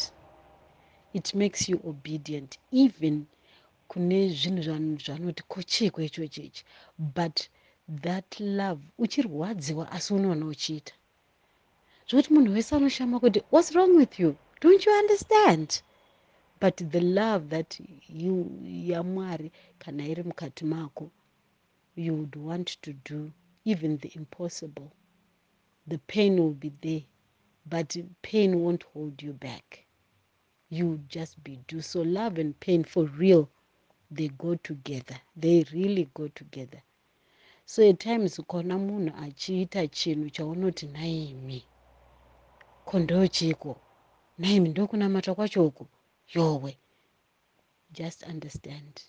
it 1.13 1.35
makes 1.35 1.69
you 1.69 1.81
obedient 1.85 2.59
even 2.73 3.27
kune 3.89 4.29
zvinhu 4.29 4.63
zvanoti 5.05 5.43
kochekwa 5.43 6.05
ichocho 6.05 6.43
ichi 6.43 6.65
but 6.99 7.37
that 8.03 8.41
love 8.41 8.83
uchirwadziwa 8.99 9.93
asi 9.93 10.15
unoona 10.15 10.47
uchiita 10.47 10.95
zvokuti 12.09 12.33
munhu 12.35 12.53
wese 12.55 12.77
anoshama 12.77 13.21
kuti 13.21 13.41
what's 13.53 13.73
wrong 13.75 13.93
with 13.97 14.19
you? 14.21 14.37
Don't 14.61 14.87
you 14.87 14.93
understand? 14.93 15.69
But 16.61 16.77
the 16.91 17.01
love 17.01 17.49
that 17.49 17.81
you 18.09 18.35
yamwari 18.91 19.53
kana 19.79 20.07
iri 20.07 20.23
mukati 20.23 20.65
mako 20.65 21.11
you 21.97 22.15
would 22.15 22.37
want 22.37 22.69
to 22.83 22.93
do 22.93 23.31
even 23.65 23.99
the 23.99 24.09
impossible. 24.09 24.91
The 25.89 25.99
pain 25.99 26.39
will 26.39 26.55
be 26.55 26.73
there 26.81 27.03
but 27.67 27.97
pain 28.23 28.51
won't 28.63 28.85
hold 28.93 29.23
you 29.23 29.33
back 29.33 29.87
you 30.71 31.01
just 31.09 31.43
be 31.45 31.59
do. 31.69 31.81
So 31.81 32.03
love 32.03 32.39
and 32.39 32.59
pain 32.61 32.85
for 32.85 33.05
real 33.05 33.49
they 34.11 34.29
go 34.29 34.55
together. 34.57 35.17
They 35.37 35.65
really 35.73 36.09
go 36.15 36.29
together. 36.29 36.83
So 37.67 37.89
at 37.89 38.01
times 38.01 38.41
kona 38.49 38.79
munhu 38.79 39.13
achiita 39.25 39.89
chinhu 39.89 40.31
chaunoti 40.31 40.87
naimi 40.87 41.65
kondo 42.85 43.27
chiko 43.27 43.77
naimi 44.39 44.69
ndokunamata 44.69 45.35
kwacho 45.35 45.67
uku. 45.67 45.87
Yowe. 46.35 46.77
Just 47.93 48.23
understand 48.23 49.03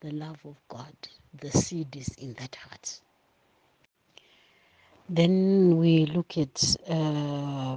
the 0.00 0.10
love 0.10 0.38
of 0.44 0.56
god. 0.68 0.96
The 1.34 1.50
seed 1.50 1.96
is 1.96 2.08
in 2.18 2.34
that 2.34 2.54
heart. 2.56 3.00
Then 5.08 5.78
we 5.78 6.06
look 6.06 6.36
at 6.36 6.76
uh, 6.88 7.76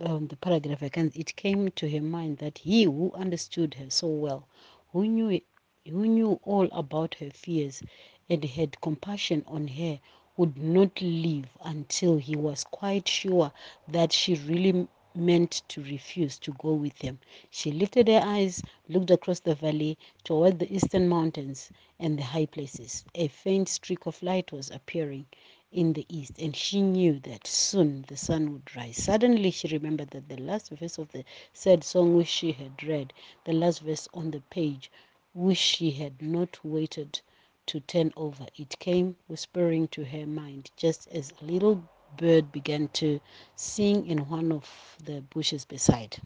um, 0.00 0.26
the 0.28 0.36
paragraph 0.36 0.82
again 0.82 1.10
it 1.14 1.34
came 1.36 1.70
to 1.72 1.88
her 1.90 2.00
mind 2.00 2.38
that 2.38 2.58
he 2.58 2.84
who 2.84 3.12
understood 3.14 3.74
her 3.74 3.90
so 3.90 4.06
well 4.08 4.46
who 4.92 5.06
knew 5.06 5.40
who 5.86 6.06
knew 6.06 6.40
all 6.44 6.68
about 6.72 7.14
her 7.14 7.30
fears 7.30 7.82
and 8.28 8.44
had 8.44 8.80
compassion 8.80 9.44
on 9.46 9.66
her 9.68 9.98
would 10.36 10.56
not 10.56 11.00
leave 11.02 11.46
until 11.64 12.16
he 12.16 12.36
was 12.36 12.64
quite 12.64 13.06
sure 13.08 13.52
that 13.88 14.12
she 14.12 14.34
really 14.34 14.88
meant 15.14 15.62
to 15.68 15.82
refuse 15.82 16.38
to 16.38 16.52
go 16.52 16.72
with 16.72 16.96
him. 17.02 17.18
She 17.50 17.72
lifted 17.72 18.08
her 18.08 18.22
eyes, 18.24 18.62
looked 18.88 19.10
across 19.10 19.40
the 19.40 19.54
valley 19.54 19.98
toward 20.24 20.58
the 20.58 20.72
eastern 20.74 21.08
mountains 21.08 21.70
and 21.98 22.18
the 22.18 22.22
high 22.22 22.46
places. 22.46 23.04
A 23.14 23.28
faint 23.28 23.68
streak 23.68 24.06
of 24.06 24.22
light 24.22 24.52
was 24.52 24.70
appearing 24.70 25.26
in 25.72 25.92
the 25.92 26.06
east, 26.08 26.32
and 26.38 26.56
she 26.56 26.80
knew 26.82 27.20
that 27.20 27.46
soon 27.46 28.02
the 28.08 28.16
sun 28.16 28.52
would 28.52 28.74
rise. 28.76 28.96
Suddenly, 28.96 29.50
she 29.52 29.68
remembered 29.68 30.10
that 30.10 30.28
the 30.28 30.36
last 30.36 30.70
verse 30.70 30.98
of 30.98 31.12
the 31.12 31.24
sad 31.52 31.84
song 31.84 32.16
which 32.16 32.28
she 32.28 32.52
had 32.52 32.82
read, 32.82 33.12
the 33.44 33.52
last 33.52 33.80
verse 33.82 34.08
on 34.12 34.30
the 34.32 34.40
page, 34.50 34.90
which 35.34 35.58
she 35.58 35.92
had 35.92 36.20
not 36.20 36.64
waited 36.64 37.20
to 37.66 37.80
turn 37.80 38.12
over, 38.16 38.46
it 38.56 38.78
came 38.80 39.16
whispering 39.28 39.86
to 39.88 40.04
her 40.04 40.26
mind 40.26 40.70
just 40.76 41.06
as 41.08 41.32
a 41.40 41.44
little 41.44 41.82
bird 42.16 42.50
began 42.50 42.88
to 42.88 43.20
sing 43.54 44.06
in 44.06 44.28
one 44.28 44.50
of 44.50 44.96
the 45.04 45.20
bushes 45.20 45.64
beside. 45.64 46.16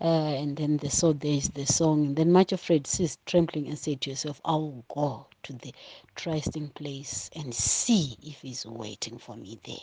Uh, 0.00 0.34
and 0.38 0.56
then 0.56 0.78
the 0.78 0.88
so 0.88 1.12
there's 1.12 1.50
the 1.50 1.66
song 1.66 2.06
and 2.06 2.16
then 2.16 2.32
much 2.32 2.52
afraid 2.52 2.86
ceased 2.86 3.18
trembling 3.26 3.68
and 3.68 3.78
said 3.78 4.00
to 4.00 4.08
herself 4.08 4.40
i 4.46 4.52
will 4.52 4.82
go 4.88 5.26
to 5.42 5.52
the 5.52 5.74
trysting 6.14 6.68
place 6.70 7.28
and 7.36 7.54
see 7.54 8.16
if 8.22 8.40
he's 8.40 8.64
waiting 8.64 9.18
for 9.18 9.36
me 9.36 9.58
there. 9.64 9.76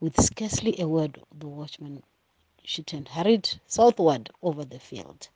With 0.00 0.18
scarcely 0.18 0.80
a 0.80 0.88
word 0.88 1.20
the 1.38 1.46
watchman 1.46 2.02
she 2.64 2.82
turned 2.82 3.08
hurried 3.08 3.60
southward 3.66 4.30
over 4.42 4.64
the 4.64 4.78
field. 4.78 5.28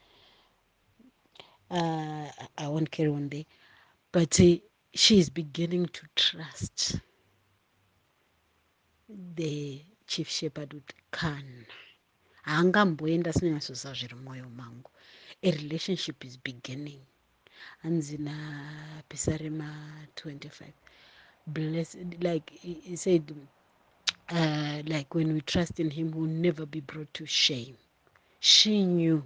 Uh, 1.70 2.28
i 2.56 2.66
won't 2.66 2.90
carry 2.90 3.10
on 3.10 3.28
there 3.28 3.44
but 4.10 4.40
uh, 4.40 4.56
she 4.94 5.18
is 5.18 5.28
beginning 5.28 5.86
to 5.86 6.02
trust 6.14 6.98
the 9.36 9.82
chief 10.06 10.30
shepherd 10.30 10.72
with 10.72 10.84
kana 11.10 11.66
haangamboenda 12.48 13.30
asinyatsoziva 13.30 13.94
zviri 13.98 14.16
mwoyo 14.22 14.48
mangu. 14.58 14.90
A 15.42 15.50
relationship 15.50 16.24
is 16.24 16.38
beginning. 16.44 17.02
Hanzi 17.82 18.18
napisarema 18.18 19.68
25 20.16 20.72
blessed 21.46 22.24
like 22.24 22.48
he 22.88 22.96
said 22.96 23.24
uh, 24.30 24.80
like 24.86 25.14
when 25.14 25.32
we 25.34 25.40
trust 25.40 25.80
in 25.80 25.90
him 25.90 26.10
will 26.16 26.30
never 26.46 26.66
be 26.66 26.80
brought 26.80 27.12
to 27.12 27.26
shame. 27.26 27.76
She 28.40 28.84
knew 28.84 29.22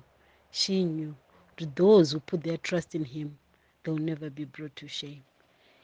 she 0.51 0.85
knew. 0.85 1.15
To 1.57 1.67
those 1.67 2.13
who 2.13 2.21
put 2.21 2.43
their 2.43 2.59
trust 2.59 2.95
in 2.95 3.05
him 3.05 3.39
they'll 3.83 3.99
never 4.13 4.31
be 4.31 4.45
brought 4.45 4.77
to 4.77 4.89
shame 4.89 5.23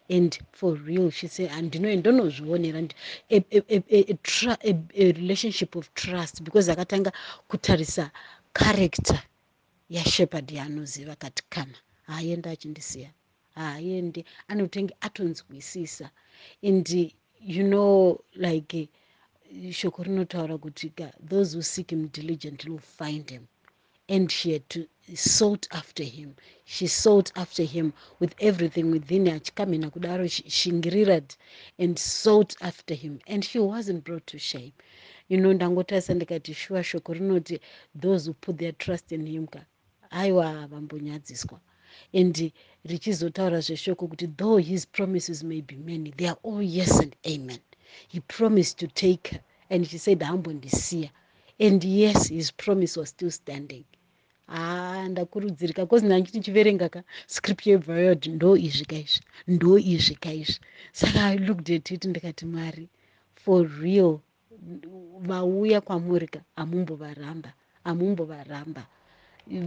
and 0.08 0.38
for 0.52 0.74
real 0.74 1.10
she 1.10 1.28
said 1.28 1.50
andinoe 1.50 1.96
ndonozvionera 1.96 2.88
a 3.30 5.12
relationship 5.12 5.76
of 5.76 5.94
trust 5.94 6.42
because 6.42 6.68
akatanga 6.72 7.12
kutarisa 7.48 8.10
character 8.52 9.22
yashepard 9.90 10.50
yaanoziva 10.50 11.16
kati 11.16 11.42
kana 11.48 11.76
haaendi 12.06 12.48
achindisiya 12.48 13.10
haaendi 13.54 14.24
anotenge 14.48 14.94
atonzwisisa. 15.00 16.10
And 16.62 16.88
you 17.40 17.62
know 17.64 18.20
like 18.34 18.88
shoko 19.70 20.02
rinotaura 20.02 20.58
kuti 20.58 20.92
those 21.20 21.54
who 21.54 21.62
seek 21.62 21.90
him 21.92 22.08
diligently 22.08 22.70
will 22.70 22.78
find 22.80 23.30
him. 23.30 23.46
And 24.08 24.30
she 24.30 24.52
had 24.52 24.68
to 24.70 24.86
sought 25.14 25.68
after 25.70 26.02
him. 26.02 26.34
She 26.64 26.86
sought 26.86 27.30
after 27.36 27.62
him 27.62 27.92
with 28.18 28.34
everything 28.40 28.90
within 28.90 29.26
her. 29.26 29.38
Achikamhina 29.38 29.90
kudaro 29.92 30.24
shingirirad 30.26 31.36
and 31.78 31.98
sought 31.98 32.56
after 32.62 32.94
him. 32.94 33.20
And 33.26 33.44
she 33.44 33.58
wasn't 33.58 34.04
brought 34.04 34.26
to 34.28 34.38
shame. 34.38 34.72
You 35.28 35.40
know 35.40 35.52
ndangotarisa 35.52 36.14
ndikati 36.14 36.54
shuwa 36.54 36.82
shoko 36.82 37.14
rinoti 37.14 37.60
those 37.94 38.26
who 38.26 38.32
put 38.34 38.56
their 38.58 38.72
trust 38.72 39.12
in 39.12 39.26
him 39.26 39.46
ka 39.46 39.66
aiwa 40.10 40.66
vambonyadziswa. 40.68 41.60
And 42.14 42.52
richizotaura 42.86 43.60
zveshoko 43.60 44.08
kuti 44.08 44.26
though 44.36 44.56
his 44.56 44.86
promises 44.86 45.44
may 45.44 45.60
be 45.60 45.76
many 45.76 46.12
they 46.16 46.28
are 46.28 46.38
all 46.42 46.62
yes 46.62 46.98
and 46.98 47.14
amen. 47.26 47.60
He 48.08 48.20
promised 48.20 48.78
to 48.78 48.88
take 48.88 49.28
her. 49.28 49.40
And 49.68 49.86
she 49.86 49.98
said 49.98 50.20
hambondisiya 50.20 51.10
and 51.60 51.84
yes 51.84 52.28
his 52.28 52.50
promise 52.50 52.96
was 52.96 53.10
still 53.10 53.30
standing 53.30 53.84
haa 54.46 55.08
ndakurudzirika 55.08 55.86
kozi 55.86 56.06
ndangi 56.06 56.30
tichiverenga 56.32 56.88
ka 56.94 57.00
scripture 57.34 57.72
yebva 57.72 57.94
yoti 58.06 58.28
ndo 58.36 58.50
izvi 58.66 58.84
kaizvi 58.92 59.20
ndo 59.54 59.72
izvi 59.78 60.14
kaizvi. 60.24 60.60
Saka 60.92 61.20
i 61.34 61.38
looked 61.46 61.68
at 61.76 61.90
it 61.90 62.02
ndikati 62.04 62.44
mwari 62.46 62.88
for 63.42 63.60
real 63.82 64.18
vauya 65.28 65.80
kwamuri 65.80 66.26
ka 66.34 66.40
hamumbovaramba 66.56 67.50
hamumbovaramba 67.84 68.82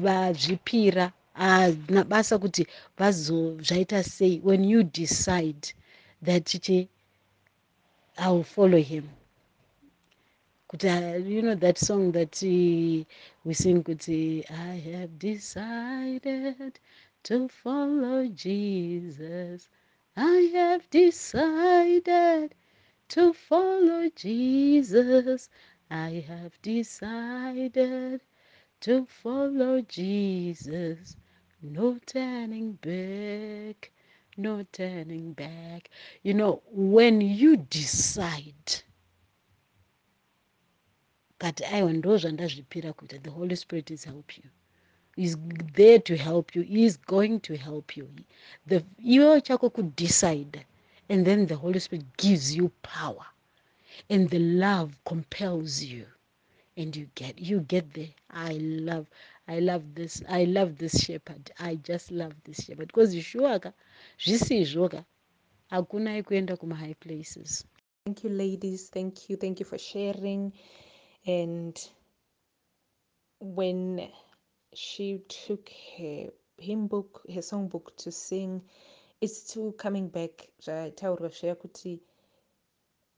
vazvipira 0.04 1.06
hazvina 1.34 2.04
basa 2.04 2.38
kuti 2.44 2.68
vazozvaita 2.98 4.04
sei. 4.04 4.42
When 4.44 4.64
you 4.72 4.84
decide 4.84 5.64
that 6.26 6.46
chichi 6.50 6.88
i 8.18 8.28
will 8.32 8.44
follow 8.44 8.80
him 8.80 9.04
you 10.74 11.42
know 11.42 11.56
that 11.56 11.78
song 11.78 12.12
that 12.12 12.42
we 12.42 13.54
sing 13.54 13.84
kuti 13.84 14.44
i 14.52 14.76
have 14.92 15.18
decided 15.18 16.80
to 17.24 17.48
follow 17.50 18.28
jesus. 18.28 19.70
I 20.18 20.52
have 20.54 20.90
decided 20.90 22.56
to 23.10 23.34
follow 23.34 24.10
jesus. 24.16 25.50
I 25.92 26.26
have 26.28 26.62
decided 26.62 28.22
to 28.82 29.06
follow 29.08 29.82
jesus. 29.82 31.16
No 31.62 32.00
turning 32.06 32.74
back 32.74 33.92
no 34.38 34.64
turning 34.72 35.34
back. 35.34 35.90
You 36.24 36.36
know 36.36 36.62
when 36.72 37.22
you 37.22 37.58
decide 37.58 38.84
kati 41.42 41.64
aiwa 41.66 41.94
ndo 41.94 42.18
zvandazvipira 42.22 42.90
kuita 42.94 43.18
the 43.20 43.30
holy 43.30 43.56
spirit 43.56 43.90
is 43.92 44.04
help 44.06 44.30
you. 44.38 44.44
Is 45.18 45.38
there 45.74 46.00
to 46.00 46.16
help 46.16 46.56
you 46.56 46.64
is 46.86 47.00
going 47.02 47.40
to 47.40 47.54
help 47.56 47.98
you. 47.98 48.08
The 48.68 48.84
iwewo 49.14 49.40
chako 49.40 49.70
kudecide 49.70 50.66
and 51.10 51.26
then 51.26 51.48
the 51.48 51.56
holy 51.56 51.80
spirit 51.80 52.06
gives 52.18 52.56
you 52.56 52.72
power. 52.82 53.26
And 54.10 54.30
the 54.30 54.40
love 54.40 54.92
compels 55.06 55.82
you. 55.82 56.06
And 56.76 56.96
you 56.96 57.08
get 57.16 57.40
you 57.40 57.62
get 57.62 57.94
there 57.94 58.14
i 58.30 58.54
love 58.62 59.08
i 59.48 59.60
love 59.60 59.84
this 59.96 60.22
i 60.30 60.44
love 60.44 60.78
this 60.78 61.04
shepherd. 61.06 61.52
I 61.60 61.76
just 61.76 62.12
love 62.12 62.34
this 62.44 62.66
shepherd. 62.66 62.88
Because 62.88 63.16
sure 63.24 63.60
ka 63.60 63.72
zvisizvo 64.20 64.90
ka 64.90 65.04
hakuna 65.72 66.18
ekuenda 66.18 66.58
kumahigh 66.58 66.96
places. 67.00 67.66
Thank 68.06 68.24
you 68.24 68.30
ladies. 68.30 68.90
Thank 68.90 69.30
you. 69.30 69.38
Thank 69.38 69.60
you 69.60 69.66
for 69.66 69.78
sharing 69.78 70.54
and 71.28 71.90
when 73.40 74.10
she 74.74 75.20
took 75.28 75.70
her 75.98 76.30
hymn 76.58 76.88
book 76.88 77.22
her 77.34 77.42
song 77.42 77.68
book 77.68 77.96
to 77.98 78.12
sing 78.12 78.64
it's 79.20 79.38
still 79.50 79.72
coming 79.72 80.08
back. 80.10 80.48
Zvataurwa 80.62 81.30
zviya 81.30 82.00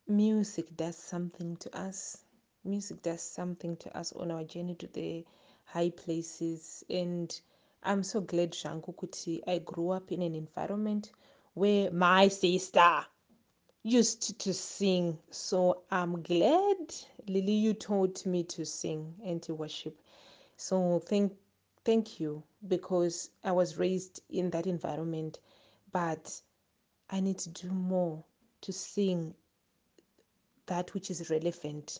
music 0.08 0.76
does 0.76 0.98
something 0.98 1.58
to 1.58 1.78
us. 1.78 2.18
Music 2.64 3.02
does 3.02 3.22
something 3.22 3.76
to 3.78 3.98
us 3.98 4.14
on 4.14 4.32
our 4.32 4.44
journey 4.44 4.76
to 4.76 4.88
the 4.88 5.26
high 5.66 5.90
places. 5.90 6.84
And 6.90 7.40
i'm 7.84 8.04
so 8.04 8.22
glad 8.22 8.52
zvangu 8.52 8.94
kuti 8.96 9.42
i 9.48 9.60
grew 9.60 9.92
up 9.92 10.12
in 10.12 10.22
an 10.22 10.36
environment 10.36 11.12
where 11.54 11.92
my 11.92 12.28
sister 12.28 13.06
used 13.84 14.40
to 14.40 14.54
sing. 14.54 15.18
So 15.32 15.84
I'm 15.92 16.22
glad, 16.22 16.78
Lily, 17.28 17.54
you 17.54 17.74
taught 17.74 18.26
me 18.26 18.44
to 18.44 18.66
sing 18.66 19.16
and 19.24 19.42
to 19.44 19.56
worship. 19.56 20.00
So 20.58 21.00
thank 21.00 21.34
thank 21.86 22.20
you 22.20 22.44
because 22.68 23.30
I 23.44 23.52
was 23.52 23.78
raised 23.78 24.22
in 24.30 24.50
that 24.52 24.68
environment, 24.68 25.40
but 25.92 26.42
I 27.10 27.20
need 27.22 27.40
to 27.40 27.50
do 27.50 27.72
more 27.72 28.24
to 28.62 28.74
sing 28.74 29.34
that 30.66 30.94
which 30.94 31.10
is 31.10 31.30
relevant. 31.30 32.00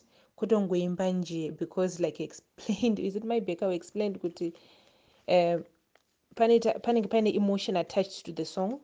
because 1.50 2.00
like 2.00 2.20
explained, 2.20 2.98
is 3.00 3.16
it 3.16 3.24
my 3.24 3.40
baker 3.40 3.66
who 3.66 3.72
explained 3.72 4.20
kuti 4.20 4.52
uh, 5.28 5.58
panenge 6.36 7.10
paine 7.10 7.26
emotion 7.26 7.76
attached 7.76 8.26
to 8.26 8.32
the 8.32 8.44
song 8.44 8.80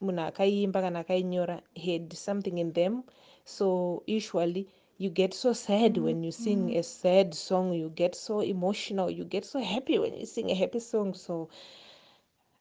munhu 0.00 0.22
akaiimba 0.30 0.80
kana 0.84 0.98
akainyora 1.00 1.56
had 1.84 2.12
something 2.12 2.58
in 2.58 2.72
them. 2.72 3.04
So 3.44 4.02
usually 4.06 4.68
you 4.98 5.10
get 5.10 5.34
so 5.34 5.52
sad 5.52 5.96
when 5.96 6.22
you 6.22 6.32
sing 6.32 6.76
a 6.76 6.82
sad 6.82 7.34
song 7.34 7.72
you 7.72 7.88
get 7.88 8.14
so 8.14 8.40
emotional 8.40 9.10
you 9.10 9.24
get 9.24 9.44
so 9.44 9.60
happy 9.60 9.98
when 9.98 10.14
you 10.14 10.26
sing 10.26 10.50
a 10.50 10.54
happy 10.54 10.80
song. 10.80 11.14
So 11.14 11.48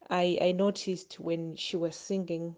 i 0.09 0.37
i 0.41 0.51
noticed 0.51 1.19
when 1.19 1.55
she 1.55 1.77
was 1.77 1.95
singing 1.95 2.55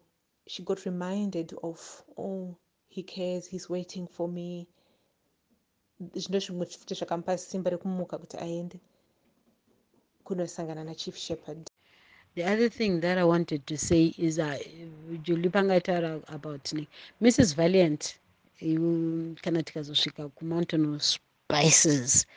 she 0.48 0.64
got 0.64 0.86
reminded 0.86 1.54
of 1.64 2.04
oh 2.18 2.58
he 2.88 3.04
cares 3.04 3.48
he's 3.48 3.70
waiting 3.70 4.08
for 4.08 4.28
me. 4.28 4.68
Zvino 6.16 6.40
zvimwe 6.40 6.66
futi 6.66 6.96
zvakamupa 6.96 7.38
simba 7.38 7.70
rekumuka 7.72 8.18
kuti 8.18 8.38
aende 8.38 8.80
kunosangana 10.24 10.84
nachief 10.84 11.18
shepherd 11.18 11.70
the 12.36 12.44
other 12.44 12.70
thing 12.70 13.00
that 13.02 13.18
i 13.18 13.24
wanted 13.24 13.66
to 13.66 13.78
say 13.78 14.14
is 14.18 14.40
uh, 14.40 14.58
julie 15.24 15.50
pangaitaura 15.50 16.22
about 16.28 16.74
ne 16.74 16.88
mrs 17.22 17.56
valiant 17.56 18.16
kana 19.42 19.64
tikazosvika 19.64 20.30
kumountain 20.30 21.00
spices 21.00 22.28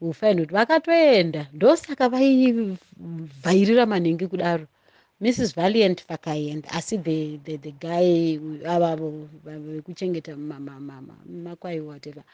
ufind 0.00 0.40
kuti 0.40 0.54
vakatoenda 0.54 1.46
ndosaka 1.52 2.08
vaivhairira 2.08 3.86
manhengi 3.86 4.26
kudaro. 4.26 4.66
Mrs 5.20 5.54
valiant 5.54 6.06
vakaenda 6.08 6.70
asi 6.70 6.98
the, 6.98 7.38
the, 7.44 7.58
the 7.58 7.70
guy 7.72 8.38
avavo 8.66 9.28
vekuchengeta 9.44 10.36
makwai 11.46 11.80
whatever 11.80 12.24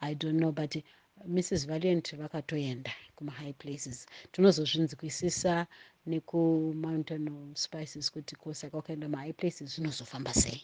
i 0.00 0.14
don't 0.14 0.38
know 0.38 0.52
but 0.52 0.76
mrs 1.26 1.66
valiant 1.66 2.16
vakatoenda 2.16 2.90
kumahigh 3.16 3.52
places. 3.58 4.06
Tinozozvinzwisisa 4.32 5.66
nekumountain 6.06 7.54
spices 7.54 8.12
kuti 8.12 8.36
kosaka 8.36 8.76
wakaenda 8.76 9.08
mahigh 9.08 9.32
places 9.36 9.74
zvinozofamba 9.74 10.34
sei. 10.34 10.62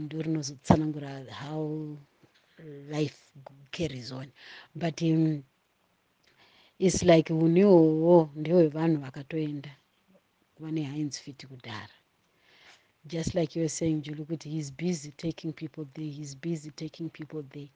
Ndo 0.00 0.22
rinozotsanangura 0.22 1.24
how 1.32 1.96
life 2.90 3.18
carries 3.70 4.12
on. 4.12 4.28
But 4.74 5.02
um, 5.02 5.42
its 6.78 7.02
like 7.02 7.32
uniwowo 7.32 8.30
ndehwevanhu 8.36 9.00
vakatoenda 9.00 9.76
kuva 10.54 10.70
nehinds 10.70 11.20
fit 11.20 11.46
kudhara. 11.46 11.94
Just 13.04 13.34
like 13.34 13.58
youare 13.58 13.68
saying 13.68 14.02
juli 14.02 14.24
kuti 14.24 14.50
heis 14.50 14.72
busy 14.72 15.10
taking 15.12 15.52
people 15.52 15.84
there 15.94 16.10
heis 16.10 16.36
busy 16.36 16.70
taking 16.70 17.08
people 17.10 17.42
there 17.42 17.68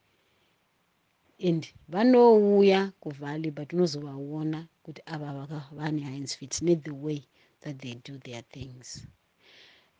and 1.42 1.68
vanouya 1.88 2.92
kuvalley 3.02 3.50
but 3.50 3.72
unozovaona 3.72 4.66
kuti 4.84 5.02
ava 5.06 5.62
vane 5.72 6.00
hinds 6.02 6.36
fit 6.36 6.62
nethe 6.62 6.90
way 6.90 7.22
that 7.60 7.78
they 7.78 7.94
do 8.04 8.18
their 8.18 8.42
things. 8.52 9.06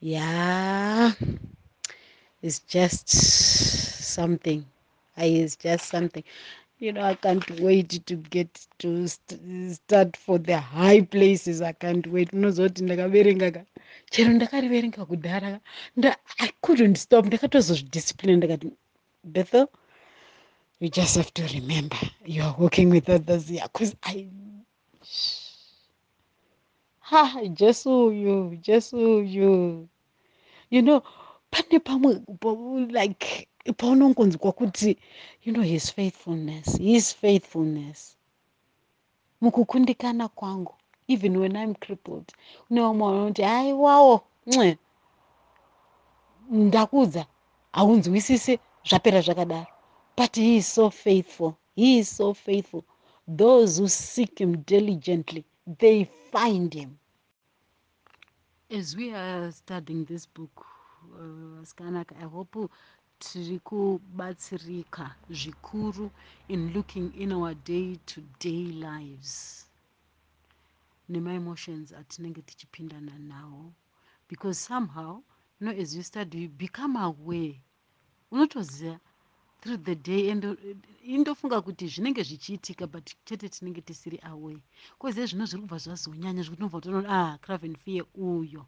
Yeah 0.01 1.13
is 2.43 2.61
just 2.69 3.09
something. 3.09 4.65
Is 5.17 5.57
just 5.57 5.89
something. 5.89 6.25
You 6.79 6.93
know 6.93 7.03
i 7.03 7.15
can't 7.15 7.49
wait 7.61 8.05
to 8.07 8.17
get 8.17 8.67
to 8.79 9.09
st 9.09 9.39
start 9.75 10.17
for 10.17 10.39
the 10.39 10.59
high 10.59 11.01
places. 11.01 11.63
I 11.63 11.73
can't 11.73 12.07
wait. 12.07 12.33
Unozoti 12.33 12.83
ndakaverengaka 12.85 13.65
chero 14.11 14.33
ndakariverenga 14.33 15.05
kudhara 15.07 15.61
i 16.39 16.49
couldn't 16.61 16.97
stop. 16.97 17.27
Ndakatozozvidiscipline. 17.27 18.37
Ndakati 18.37 18.69
bethel 19.25 19.67
you 20.81 20.89
just 20.89 21.17
have 21.17 21.33
to 21.35 21.43
remember 21.55 21.97
you 22.25 22.43
are 22.43 22.55
working 22.59 22.91
with 22.91 23.09
others 23.09 23.49
here 23.49 23.63
because 23.73 23.95
i 24.03 24.27
ha 27.01 27.41
jesu 27.49 28.07
uyu 28.07 28.57
jesu 28.57 28.97
uyu 28.97 29.89
you 30.71 30.83
know 30.83 31.03
pane 31.51 31.79
pamwe 31.79 32.21
like 32.91 33.49
paunongonzwa 33.77 34.53
kuti 34.53 34.99
you 35.45 35.53
know 35.53 35.65
his 35.65 35.93
faithfulness 35.93 36.79
his 36.79 37.15
faithfulness. 37.15 38.17
Mukukundikana 39.41 40.29
kwangu 40.29 40.75
even 41.09 41.37
when 41.37 41.57
i'm 41.57 41.75
crippled. 41.75 42.33
Une 42.71 42.81
vamwe 42.81 43.13
vanoti 43.13 43.43
haiwawo 43.43 44.21
nce 44.47 44.79
ndakuudza 46.51 47.27
haunzwisisi 47.73 48.59
zvapera 48.89 49.21
zvakadaro 49.21 49.74
but 50.17 50.37
he 50.37 50.57
is 50.59 50.67
so 50.67 50.91
faithful. 50.91 51.59
He 51.75 51.99
is 51.99 52.09
so 52.09 52.35
faithful. 52.35 52.85
Those 53.27 53.79
who 53.79 53.89
seek 53.89 54.39
him 54.41 54.63
diligently 54.63 55.45
they 55.67 56.05
find 56.31 56.73
him. 56.73 56.99
As 58.71 58.97
we 58.97 59.13
are 59.15 59.51
studying 59.53 60.05
this 60.05 60.27
book 60.27 60.67
vaskanaka 61.61 62.13
uh, 62.17 62.23
i 62.23 62.25
hope 62.25 62.69
tiri 63.19 63.59
kubatsirika 63.59 65.15
zvikuru 65.31 66.11
in 66.49 66.73
looking 66.73 67.13
in 67.15 67.33
our 67.33 67.55
day 67.55 67.97
to 68.07 68.21
day 68.41 68.65
lives 68.73 69.67
nemaemotions 71.09 71.93
atinenge 71.93 72.43
tichipindana 72.43 73.19
nawo 73.19 73.73
because 74.29 74.59
somehow 74.59 75.21
you 75.61 75.67
know 75.67 75.83
as 75.83 75.95
you 75.97 76.03
study 76.03 76.39
you 76.43 76.49
become 76.49 76.97
aware. 76.97 77.55
Unotoziva 78.33 78.99
through 79.65 79.83
the 79.85 79.95
day 79.95 80.31
and 80.31 80.45
indofunga 81.03 81.61
kuti 81.63 81.89
zvinenge 81.89 82.23
zvichiitika 82.23 82.87
but 82.87 83.11
chete 83.25 83.49
tinenge 83.49 83.81
tisiri 83.81 84.21
aware. 84.23 84.61
Kozive 84.99 85.27
zvino 85.27 85.47
zviri 85.47 85.63
kubva 85.63 85.79
zvazonyanya 85.79 86.43
zvekuti 86.43 86.63
nobva 86.63 86.81
tonoona 86.81 87.09
ah 87.09 87.39
craven 87.39 87.77
fear 87.77 88.05
uyo. 88.15 88.67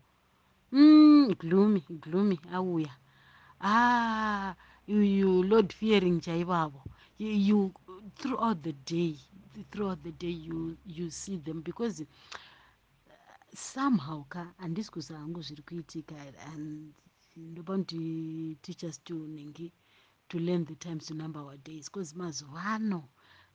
Mm, 0.72 1.34
gloomy 1.38 1.82
gloomy 2.00 2.38
auya. 2.52 2.94
Ah 3.60 4.54
you 4.86 5.42
lord 5.42 5.72
fearing 5.72 6.20
chaivavo 6.20 6.82
you 7.18 7.72
throughout 8.16 8.62
the 8.62 8.72
day 8.72 9.16
throughout 9.70 10.02
the 10.02 10.12
day 10.12 10.30
you, 10.30 10.76
you 10.86 11.10
see 11.10 11.36
them 11.36 11.60
because 11.60 12.04
somehow 13.54 14.24
ka 14.28 14.46
handisi 14.58 14.90
kuziva 14.90 15.18
hangu 15.18 15.42
zviri 15.42 15.62
kuitika 15.62 16.14
and 16.52 16.94
ndopa 17.36 17.76
kuti 17.76 18.56
teachers 18.62 19.04
tonenge 19.04 19.72
to 20.28 20.38
learn 20.38 20.64
the 20.64 20.74
times 20.74 21.06
to 21.06 21.14
number 21.14 21.40
our 21.40 21.56
days 21.56 21.88
because 21.88 22.14
mazuva 22.14 22.62
ano 22.64 23.08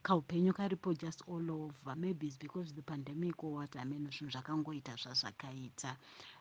kaupenyu 0.04 0.54
karipo 0.54 0.94
just 0.94 1.22
all 1.28 1.52
over. 1.52 1.96
Maybe 1.96 2.28
its 2.28 2.38
because 2.38 2.74
the 2.74 2.82
pandemic 2.82 3.44
or 3.44 3.52
what 3.54 3.76
i 3.76 3.84
mean 3.86 4.08
zvinhu 4.08 4.32
zvakangoita 4.32 4.96
zvazvakaita 4.96 5.96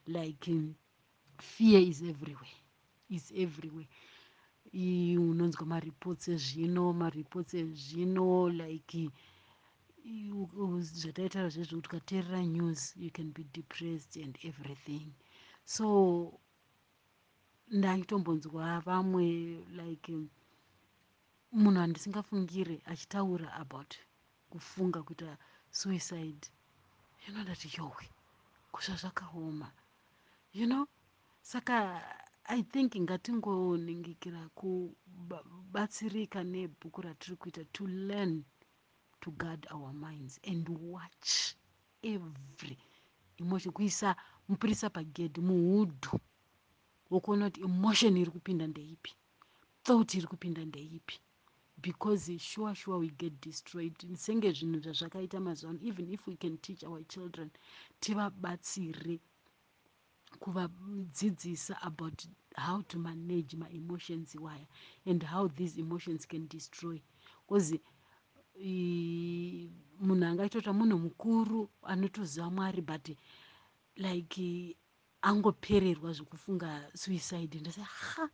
like 0.07 0.51
um, 0.51 0.75
fear 1.39 1.81
is 1.81 2.03
everywhere 2.03 2.57
is 3.11 3.33
everywhere. 3.37 3.89
Unonzwa 4.73 5.67
mareports 5.67 6.29
ezvino 6.29 6.93
mareports 6.93 7.55
ezvino 7.55 8.49
like 8.49 9.11
zvataitaura 11.01 11.49
zvezvo 11.49 11.77
kuti 11.77 11.89
ukateerera 11.89 12.43
news 12.43 12.95
you 12.97 13.11
can 13.11 13.33
be 13.33 13.45
depressed 13.53 14.17
and 14.17 14.39
everything. 14.45 15.13
So 15.65 16.41
ndachitombonzwa 17.79 18.81
vamwe 18.87 19.25
like 19.79 20.13
munhu 21.61 21.81
andisingafungire 21.81 22.77
achitaura 22.93 23.49
about 23.63 23.91
kufunga 24.51 24.99
kuita 25.07 25.31
suicide. 25.79 26.43
You 27.23 27.31
know 27.35 27.45
that 27.45 27.63
yowe 27.79 28.05
kusva 28.73 28.95
zvakaoma. 29.03 29.69
You 30.53 30.67
know? 30.67 30.87
Saka 31.43 31.77
i 32.45 32.63
think 32.63 32.97
ngatingoningikira 32.97 34.43
kubatsirika 34.59 36.41
nebhuku 36.45 37.03
ratiri 37.03 37.37
kuita 37.37 37.65
to 37.73 37.87
learn 37.87 38.45
to 39.21 39.31
guard 39.31 39.67
our 39.71 39.93
minds 39.93 40.41
and 40.51 40.69
watch 40.69 41.55
every 42.03 42.79
emotion 43.39 43.73
kuisa 43.73 44.17
mupurisa 44.49 44.91
pagedhi 44.91 45.41
muhudhu 45.41 46.21
wokuona 47.11 47.45
kuti 47.51 47.61
emotion 47.61 48.17
iri 48.17 48.31
kupinda 48.31 48.67
ndeipi 48.67 49.13
thought 49.83 50.15
iri 50.15 50.27
kupinda 50.27 50.65
ndeipi. 50.65 51.19
Because 51.83 52.39
sure 52.39 52.75
sure 52.75 52.99
we 52.99 53.09
get 53.09 53.33
destroyed. 53.41 53.95
Senge 54.17 54.53
zvinhu 54.53 54.81
zvazvakaita 54.81 55.41
mazuva 55.41 55.71
ano 55.71 55.81
even 55.83 56.13
if 56.13 56.27
we 56.27 56.37
can 56.37 56.59
teach 56.59 56.85
our 56.85 57.03
children 57.09 57.51
tivabatsire 58.01 59.21
kuvadzidzisa 60.39 61.83
about 61.83 62.27
how 62.57 62.83
to 62.83 62.99
manage 62.99 63.57
maemotions 63.57 64.35
waya 64.35 64.67
and 65.07 65.23
how 65.25 65.49
these 65.49 65.81
emotions 65.81 66.27
can 66.27 66.49
destroy. 66.49 67.01
Bcause 67.47 67.81
munhu 70.01 70.25
angaitota 70.25 70.73
munhu 70.73 70.99
mukuru 70.99 71.71
anotoziva 71.83 72.51
mwari 72.51 72.83
but 72.83 73.09
like 73.97 74.77
angopererwa 75.23 76.13
zvekufunga 76.13 76.91
suicide. 76.95 77.61
Ndasa 77.61 77.85
ha 77.85 78.31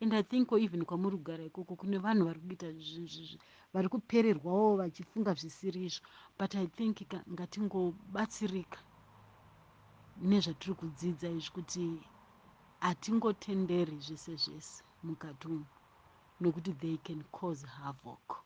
and 0.00 0.14
i 0.14 0.22
think 0.22 0.50
even 0.52 0.84
kwamuri 0.84 1.16
kugara 1.16 1.44
ikoko 1.44 1.76
kune 1.76 1.98
vanhu 1.98 2.24
vari 2.24 2.40
kuita 2.40 2.66
vari 3.72 3.88
kupererwawo 3.88 4.76
vachifunga 4.76 5.34
zvisiri 5.34 5.84
izvo. 5.84 6.06
But 6.38 6.54
i 6.54 6.66
think 6.66 7.02
ngatingobatsirika 7.30 8.78
nezvatiri 10.16 10.74
kudzidza 10.74 11.28
izvi 11.30 11.50
kuti 11.50 12.08
hatingotenderi 12.80 14.00
zvese 14.00 14.36
zvese 14.36 14.82
mukati 15.02 15.46
umu 15.48 15.66
nokuti 16.40 16.72
they 16.74 16.96
can 16.98 17.22
cause 17.30 17.66
havoc. 17.66 18.42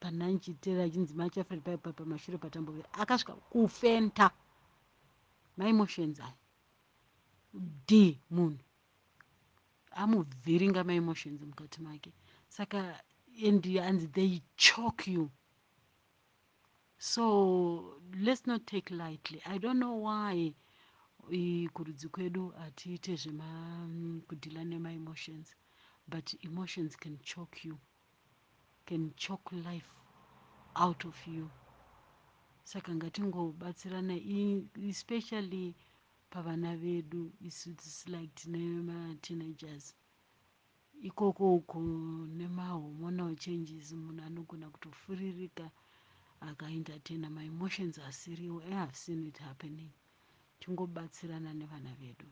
Pana 0.00 0.28
nchiteera 0.28 0.84
achinzi 0.84 1.14
machafred 1.14 1.62
paipa 1.62 1.92
pamashure 1.92 2.38
patambovira 2.38 2.88
akasvika 2.92 3.34
kufenta 3.34 4.30
maemotions 5.58 6.20
aya? 6.20 6.34
D 7.86 8.20
munhu. 8.30 8.58
Amuvhiringa 9.96 10.84
maemotions 10.84 11.40
mukati 11.40 11.80
make. 11.80 12.12
Saka 12.48 13.00
and 13.42 13.62
hanzi 13.62 14.12
they 14.12 14.42
choke 14.56 15.06
you. 15.06 15.30
So 16.98 18.00
let's 18.20 18.46
not 18.46 18.66
take 18.66 18.90
lightly. 18.90 19.40
I 19.46 19.58
don't 19.58 19.78
know 19.78 19.94
why 19.94 20.54
kurudzi 21.74 22.08
kwedu 22.08 22.48
hatiite 22.48 23.16
zvekudhila 23.16 24.64
nemaemotions 24.64 25.54
but 26.08 26.34
emotions 26.44 26.96
can 26.96 27.18
choke 27.18 27.64
you 27.64 27.78
can 28.86 29.12
choke 29.16 29.56
life 29.56 29.90
out 30.74 31.04
of 31.04 31.26
you 31.26 31.50
saka 32.64 32.94
ngatingobatsirana 32.94 34.14
especially 34.90 35.74
pavana 36.30 36.76
vedu 36.76 37.32
isutis 37.48 38.06
like 38.08 38.32
tine 38.34 38.82
mateenagers 38.82 39.94
ikoko 41.02 41.54
uko 41.54 41.78
nemahormonal 42.38 43.36
changes 43.36 43.92
munhu 43.92 44.24
anogona 44.24 44.70
kutofuririka 44.70 45.70
akaentertaina 46.40 47.30
maemotions 47.30 47.98
asiriwo 47.98 48.62
i 48.70 48.72
have 48.72 48.94
seen 48.94 49.26
it 49.26 49.38
happening. 49.38 49.90
Tingobatsirana 50.60 51.54
nevana 51.54 51.90
vedu. 52.00 52.26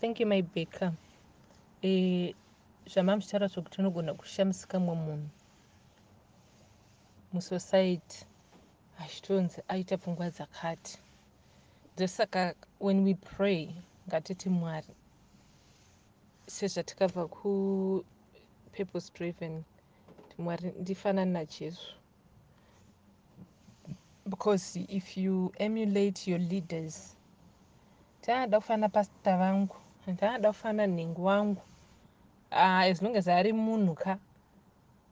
Thank 0.00 0.20
you 0.20 0.26
my 0.26 0.42
baker. 0.42 0.92
E, 1.82 2.34
zvamamuchitaura 2.86 3.46
zvokuti 3.46 3.80
unogona 3.80 4.14
kushamisika 4.14 4.80
mwe 4.80 4.94
munhu. 4.94 5.28
Musociety 7.32 8.26
achitonzi 8.98 9.62
aita 9.68 9.96
pfungwa 9.98 10.30
dzakati. 10.30 10.98
Ndosaka 11.94 12.54
when 12.80 13.04
we 13.04 13.14
pray 13.14 13.68
ngatiti 14.08 14.48
mwari 14.48 14.94
sezvatikabva 16.46 17.28
kupurpose 17.28 19.12
driven 19.14 19.64
mwari 20.38 20.72
ndifanani 20.80 21.32
najesu 21.32 21.94
because 24.28 24.76
if 24.88 25.16
you 25.16 25.52
emulate 25.58 26.30
your 26.30 26.40
leaders 26.40 27.16
taada 28.20 28.60
kufanana 28.60 28.88
pasta 28.88 29.36
vangu 29.36 29.76
taada 30.16 30.48
kufanana 30.52 30.86
nhengo 30.94 31.22
wangu. 31.22 31.62
Uh, 32.52 32.58
as 32.90 33.02
long 33.02 33.16
as 33.16 33.28
ari 33.28 33.52
munhu 33.52 33.94
ka 33.94 34.18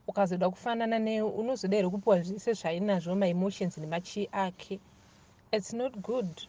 ukazoda 0.06 0.50
kufanana 0.50 0.98
ne 0.98 1.22
unozoda 1.22 1.76
here 1.76 1.88
kupiwa 1.88 2.20
zvese 2.22 2.52
zvaainazvo 2.52 3.14
maemotions 3.14 3.78
nemachi 3.78 4.28
ake? 4.32 4.80
Its 5.52 5.72
not 5.72 5.96
good. 5.96 6.48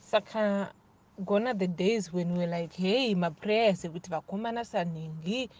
Saka 0.00 0.72
gona 1.20 1.54
the 1.54 1.66
days 1.66 2.12
when 2.12 2.36
weare 2.36 2.60
like 2.60 2.76
hey 2.76 3.14
maprayers 3.14 3.84
ekuti 3.84 4.10
vakomana 4.10 4.64
sanhingi 4.64 5.50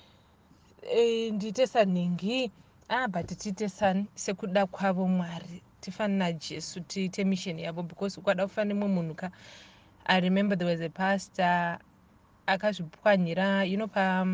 e, 0.83 1.31
ndiite 1.31 1.67
sanhingi 1.67 2.51
ah 2.89 3.09
but 3.09 3.27
tiite 3.39 3.69
sani 3.69 4.07
sekuda 4.15 4.67
kwavo 4.67 5.09
mwari 5.09 5.63
tifani 5.81 6.19
najesu 6.19 6.81
tiite 6.81 7.25
mishoni 7.25 7.63
yavo 7.63 7.83
because 7.83 8.21
ukada 8.21 8.47
kufanira 8.47 8.75
nemwe 8.75 8.89
munhu 8.89 9.15
ka 9.15 9.31
i 10.05 10.21
remember 10.21 10.59
there 10.59 10.71
was 10.71 10.81
a 10.81 10.89
pastor 10.89 11.79
akazvipwanyira 12.47 13.65
you 13.65 13.77
know 13.77 13.89
pa 13.89 14.27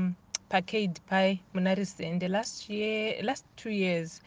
pacade 0.49 1.01
pai 1.07 1.41
muna 1.55 1.75
resende. 1.75 2.29
Last 2.29 2.71
year 2.71 3.23
last 3.23 3.45
two 3.57 3.71
years. 3.71 4.21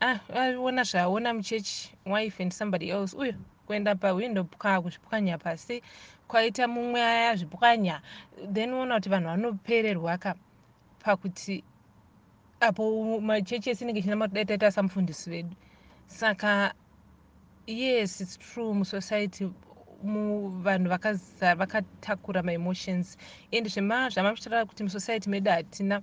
Ah 0.00 0.20
aona 0.34 0.82
zvaaona 0.82 1.34
muchechi 1.34 1.90
wife 2.06 2.40
and 2.42 2.52
somebody 2.52 2.90
else. 2.90 3.16
Uyo 3.16 3.34
kuenda 3.66 3.94
pawindo 3.94 4.44
kuzvipwanya 4.44 5.38
pasi. 5.38 5.82
Kwaita 6.28 6.68
mumwe 6.68 7.02
aya 7.02 7.36
zvipwanya. 7.36 8.00
Then 8.52 8.72
uona 8.74 8.94
kuti 8.94 9.08
vanhu 9.08 9.28
vanopererwa 9.28 10.18
ka 10.18 10.34
pakuti 11.04 11.64
apo 12.60 13.20
machechi 13.20 13.70
esinenge 13.70 14.00
ichina 14.00 14.16
matadaitaita 14.16 14.70
samufundisi 14.70 15.30
vedu. 15.30 15.56
Saka 16.06 16.74
yes 17.66 18.20
its 18.20 18.38
true 18.38 18.74
musociety 18.74 19.50
vanhu 20.02 20.88
vakatakura 20.88 22.42
maemotions. 22.42 23.16
And 23.52 23.66
zvamamuchitaura 23.66 24.66
kuti 24.66 24.84
musociety 24.84 25.28
medu 25.28 25.50
hatina. 25.50 26.02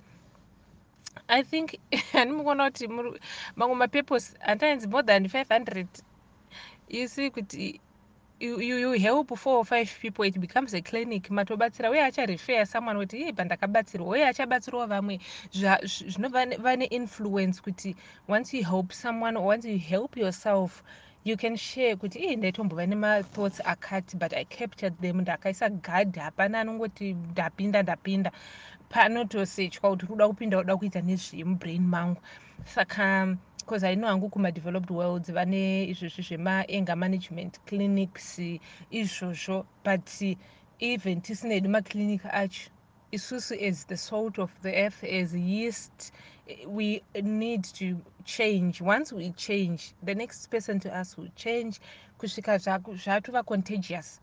I 1.28 1.42
think 1.42 1.78
handimi 2.12 2.42
kuona 2.44 2.70
kuti 2.70 2.88
mamwe 3.56 3.76
mapeples 3.76 4.34
andainzi 4.40 4.88
more 4.88 5.02
than 5.02 5.24
500 5.24 5.86
you 6.88 7.08
see 7.08 7.30
kuti 7.30 7.80
you, 8.40 8.58
you, 8.58 8.76
you 8.76 8.92
help 8.92 9.36
four 9.38 9.58
or 9.58 9.64
five 9.64 9.94
people 10.00 10.24
it 10.24 10.40
becomes 10.40 10.72
a 10.74 10.80
clinic. 10.80 11.28
Matobatsira 11.28 11.90
uye 11.90 12.02
acharefer 12.02 12.66
someone 12.66 12.98
kuti 12.98 13.16
ii 13.16 13.32
pandakabatsirwa 13.32 14.08
uye 14.08 14.26
achabatsirawo 14.26 14.86
vamwe. 14.86 15.20
Zvinova 15.52 16.76
neinfluence 16.76 17.60
kuti 17.60 17.96
once 18.28 18.54
you 18.54 18.64
help 18.64 18.92
someone 18.92 19.36
or 19.36 19.44
once 19.46 19.64
you 19.66 19.78
help 19.78 20.16
yourself 20.16 20.82
you 21.24 21.36
can 21.36 21.56
share 21.56 21.96
kuti 21.96 22.18
ii 22.18 22.36
ndaitombova 22.36 22.86
nemathoughts 22.86 23.60
akati 23.64 24.16
but 24.16 24.32
i 24.32 24.44
captured 24.44 25.00
them 25.00 25.20
ndakaisa 25.20 25.68
gad 25.68 26.16
hapana 26.18 26.60
anongoti 26.60 27.14
ndapinda 27.14 27.82
ndapinda. 27.82 28.32
Panotosetywa 28.88 29.90
kuti 29.90 30.06
kuda 30.06 30.28
kupinda 30.28 30.58
uda 30.58 30.76
kuita 30.76 31.00
nezvemubrain 31.00 31.82
mangu. 31.82 32.20
Saka 32.64 33.36
because 33.58 33.84
i 33.84 33.94
know 33.96 34.08
hangu 34.08 34.28
kumadeveloped 34.28 34.90
worlds 34.90 35.32
vane 35.32 35.84
izvozvi 35.84 36.22
zvemaanger 36.22 36.96
management 36.96 37.60
clinics 37.66 38.40
izvozvo 38.90 39.66
but 39.84 40.10
even 40.80 41.20
tisinedi 41.20 41.68
maclinic 41.68 42.22
acho 42.24 42.70
isusu 43.12 43.56
as 43.60 43.84
the 43.84 43.96
salt 43.96 44.38
of 44.38 44.50
the 44.62 44.74
earth 44.74 45.04
as 45.04 45.34
yeast. 45.34 46.12
We 46.66 47.02
need 47.14 47.64
to 47.64 48.00
change. 48.24 48.80
Once 48.80 49.12
we 49.12 49.32
change 49.32 49.92
the 50.02 50.14
next 50.14 50.46
person 50.50 50.80
to 50.80 50.96
us 50.96 51.16
will 51.16 51.30
change. 51.36 51.80
Kusvika 52.18 52.58
zvatova 52.58 53.44
contagious. 53.44 54.20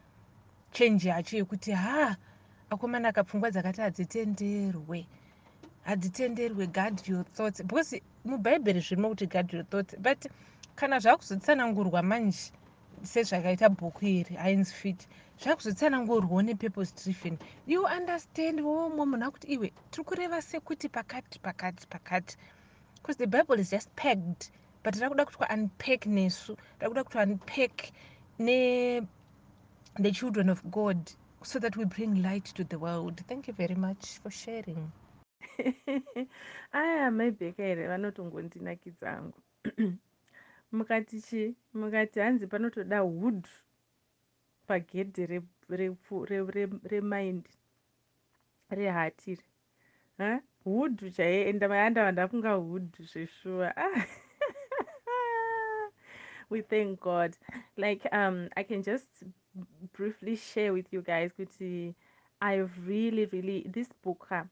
Change 0.73 1.07
yacho 1.07 1.37
yekuti 1.37 1.71
ha 1.71 2.17
akomana 2.69 3.09
akapfungwa 3.09 3.51
dzakati 3.51 3.81
hadzitenderwe. 3.81 5.05
Hadzitenderwe. 5.85 6.71
Guard 6.71 7.07
your 7.07 7.23
thoughts. 7.23 7.61
Because 7.61 8.01
mubhaibheri 8.25 8.79
zvirimo 8.79 9.09
kuti 9.09 9.29
guard 9.29 9.53
your 9.53 9.63
thoughts 9.63 9.95
but 9.99 10.25
kana 10.75 10.99
zvakuzotsanangurwa 10.99 12.03
manje 12.03 12.51
sezvakaita 13.03 13.69
bhuku 13.69 14.05
iri 14.05 14.35
hines 14.35 14.73
fit 14.73 15.07
zvakuzotsanangurwawo 15.41 16.41
nepurpose 16.41 16.93
driven 17.03 17.37
you 17.67 17.85
understand 17.85 18.59
womwe 18.61 19.05
munhu 19.05 19.25
akuti 19.27 19.47
iwe 19.55 19.73
tiri 19.91 20.03
kureva 20.03 20.41
sekuti 20.41 20.89
pakati 20.89 21.39
pakati 21.39 21.87
pakati. 21.87 22.37
Because 22.95 23.17
the 23.17 23.27
bible 23.27 23.59
is 23.59 23.69
just 23.69 23.89
packed 23.95 24.51
but 24.83 24.95
rakuda 24.95 25.25
kuti 25.25 25.53
unpack 25.53 26.05
nesu 26.05 26.57
rakuda 26.79 27.03
kuti 27.03 27.17
unpack 27.17 27.91
nethe 28.39 29.07
children 30.13 30.49
of 30.49 30.63
god 30.63 31.11
so 31.43 31.59
that 31.59 31.77
we 31.77 31.85
bring 31.85 32.21
light 32.21 32.45
to 32.45 32.63
the 32.63 32.79
world. 32.79 33.21
Thank 33.27 33.47
you 33.47 33.53
very 33.53 33.75
much 33.75 34.19
for 34.21 34.31
sharing. 34.31 34.91
Aya 36.73 37.11
maibheka 37.11 37.63
here 37.63 37.87
vanotongondinakidza 37.87 39.09
hangu 39.09 39.39
mukati 40.71 41.21
chi 41.21 41.55
mukati 41.73 42.19
hanzi 42.19 42.47
panotoda 42.47 42.99
hood 42.99 43.47
pagedhe 44.67 45.41
remind 46.83 47.43
rehatiri 48.69 49.43
hudhu 50.63 51.09
chaiye 51.09 51.53
ndandava 51.53 52.11
ndafunga 52.11 52.51
hudhu 52.53 53.03
zveshuwa. 53.03 53.73
We 56.49 56.61
thank 56.61 57.01
god. 57.01 57.35
Like 57.75 58.07
um 58.11 58.49
i 58.55 58.63
can 58.63 58.81
just 58.83 59.07
briefly 59.93 60.35
share 60.35 60.71
with 60.71 60.93
you 60.93 61.01
guys 61.01 61.31
kuti 61.33 61.95
i've 62.41 62.71
really 62.87 63.25
really 63.25 63.61
this 63.73 63.89
book 64.03 64.27
uh, 64.31 64.43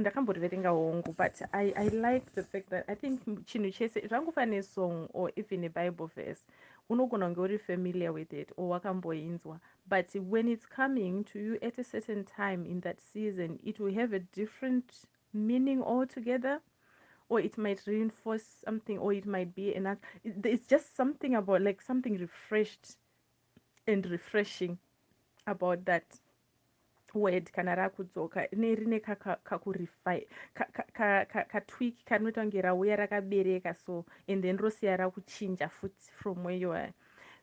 ndakamboriverenga 0.00 0.70
hongu 0.70 1.12
but 1.12 1.42
I, 1.52 1.72
i 1.76 1.88
like 1.90 2.26
the 2.34 2.42
fact 2.42 2.68
that 2.70 2.88
i 2.88 2.94
think 2.96 3.20
chinhu 3.46 3.70
chese 3.70 4.00
zvangufa 4.00 4.46
nesong 4.46 5.08
or 5.12 5.32
even 5.36 5.64
abible 5.64 6.06
verse 6.06 6.46
unogona 6.88 7.26
kunge 7.26 7.40
uri 7.40 7.58
familiar 7.58 8.12
with 8.12 8.32
it 8.32 8.52
or 8.56 8.70
wakamboinzwa 8.70 9.60
but 9.86 10.14
when 10.30 10.48
it's 10.48 10.66
coming 10.68 11.24
to 11.24 11.38
you 11.38 11.58
at 11.62 11.78
a 11.78 11.84
certain 11.84 12.24
time 12.24 12.66
in 12.66 12.80
that 12.80 13.00
season 13.00 13.58
it 13.64 13.80
will 13.80 13.94
have 13.94 14.16
a 14.16 14.20
different 14.20 15.04
meaning 15.34 15.82
altogether 15.82 16.60
or 17.28 17.40
it 17.40 17.58
might 17.58 17.86
reinforce 17.86 18.44
something 18.64 18.98
or 18.98 19.12
it 19.12 19.26
might 19.26 19.54
be 19.54 19.74
another 19.74 20.00
it's 20.24 20.66
just 20.66 20.96
something 20.96 21.34
about 21.34 21.62
like 21.62 21.80
something 21.82 22.18
refreshed 22.18 22.96
and 23.86 24.06
refreshing 24.06 24.78
about 25.46 25.84
that 25.84 26.04
word 27.14 27.50
kana 27.52 27.74
rakudzoka 27.74 28.48
nerine 28.52 29.00
kakurify 29.44 30.20
katwik 31.48 32.04
kanoita 32.04 32.40
kunge 32.42 32.62
rauya 32.62 32.96
rakabereka 32.96 33.74
so 33.74 34.04
and 34.28 34.42
then 34.42 34.58
rosiya 34.58 34.96
rakuchinja 34.96 35.68
futi 35.70 36.10
from 36.22 36.44
where 36.44 36.56
you 36.56 36.72
are. 36.72 36.92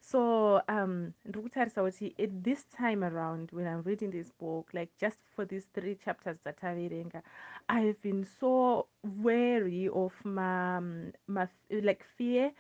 So 0.02 0.62
um 0.68 1.14
ndiri 1.26 1.44
kutarisa 1.44 1.82
kuti 1.84 2.16
at 2.20 2.44
this 2.44 2.64
time 2.70 3.04
around 3.04 3.52
when 3.52 3.68
i'm 3.68 3.84
reading 3.84 4.12
this 4.12 4.32
book 4.32 4.74
like 4.74 4.92
just 4.98 5.20
for 5.36 5.46
these 5.46 5.66
three 5.74 5.96
chapters 5.96 6.38
dzataverenga 6.46 7.22
i've 7.70 8.02
been 8.02 8.24
so 8.24 8.88
wary 9.04 9.90
of 9.90 10.14
my, 10.26 10.80
my 11.28 11.48
like 11.70 12.04
fear 12.18 12.52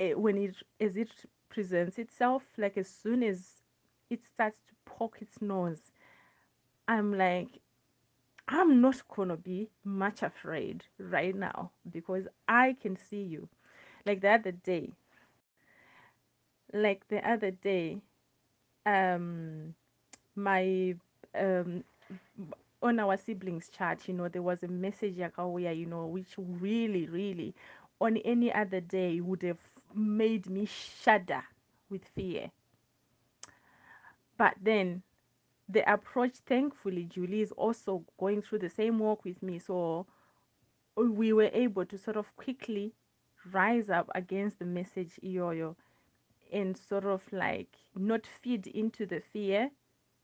uh, 0.00 0.18
when 0.18 0.38
it 0.38 0.56
as 0.80 0.96
it 0.96 1.10
presents 1.48 1.98
itself 1.98 2.42
like 2.56 2.78
as 2.78 2.88
soon 2.88 3.22
as 3.22 3.62
it 4.10 4.24
starts 4.24 4.58
to 4.66 4.74
poke 4.84 5.20
its 5.22 5.40
nose 5.42 5.91
I'm 6.86 7.12
like, 7.18 7.60
I'm 8.48 8.80
not 8.80 9.06
gonna 9.08 9.36
be 9.36 9.70
much 9.84 10.22
afraid 10.22 10.84
right 10.98 11.34
now 11.34 11.72
because 11.90 12.28
I 12.48 12.74
can 12.74 12.96
see 12.96 13.22
you. 13.22 13.48
Like 14.06 14.20
the 14.20 14.30
other 14.30 14.52
day, 14.52 14.92
like 16.72 17.06
the 17.08 17.26
other 17.28 17.50
day, 17.50 17.98
um, 18.86 19.74
my 20.36 20.94
um, 21.34 21.84
on 22.82 22.98
our 22.98 23.16
siblings 23.16 23.68
chat, 23.68 24.06
you 24.08 24.14
know, 24.14 24.28
there 24.28 24.42
was 24.42 24.62
a 24.62 24.68
message 24.68 25.16
yakauya, 25.16 25.76
you 25.76 25.86
know, 25.86 26.06
which 26.06 26.34
really, 26.36 27.06
really, 27.08 27.54
on 28.00 28.16
any 28.18 28.52
other 28.52 28.80
day 28.80 29.20
would 29.20 29.42
have 29.42 29.58
made 29.94 30.48
me 30.48 30.66
shudder 30.66 31.42
with 31.90 32.04
fear. 32.14 32.50
But 34.36 34.56
then 34.60 35.02
the 35.72 35.92
approach 35.92 36.36
thankfully 36.46 37.04
julie 37.04 37.40
is 37.40 37.52
also 37.52 38.04
going 38.18 38.42
through 38.42 38.58
the 38.58 38.68
same 38.68 38.98
work 38.98 39.24
with 39.24 39.42
me. 39.42 39.58
So 39.58 40.06
we 40.96 41.32
were 41.32 41.50
able 41.52 41.86
to 41.86 41.98
sort 41.98 42.16
of 42.16 42.34
quickly 42.36 42.92
rise 43.50 43.88
up 43.88 44.10
against 44.14 44.58
the 44.58 44.64
message 44.64 45.18
iyoyo 45.24 45.74
and 46.52 46.76
sort 46.76 47.04
of 47.04 47.22
like 47.32 47.74
not 47.96 48.26
feed 48.42 48.66
into 48.68 49.06
the 49.06 49.20
fear 49.32 49.70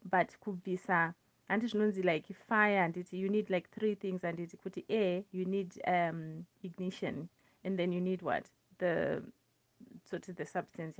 but 0.04 0.36
kubvisa 0.44 1.14
handi 1.48 1.66
zvinonzi 1.66 2.04
like 2.04 2.26
fire 2.48 2.78
handiti 2.82 3.18
you 3.18 3.28
need 3.28 3.50
like 3.50 3.68
three 3.70 3.94
things 3.94 4.22
handiti 4.22 4.56
kuti 4.56 4.84
air 4.88 5.22
you 5.32 5.44
need 5.44 5.72
um, 5.86 6.44
ignition 6.62 7.28
and 7.64 7.78
then 7.78 7.92
you 7.92 8.00
need 8.00 8.22
what? 8.22 8.46
The 8.78 9.22
soti 10.08 10.32
the 10.36 10.46
substance 10.46 10.96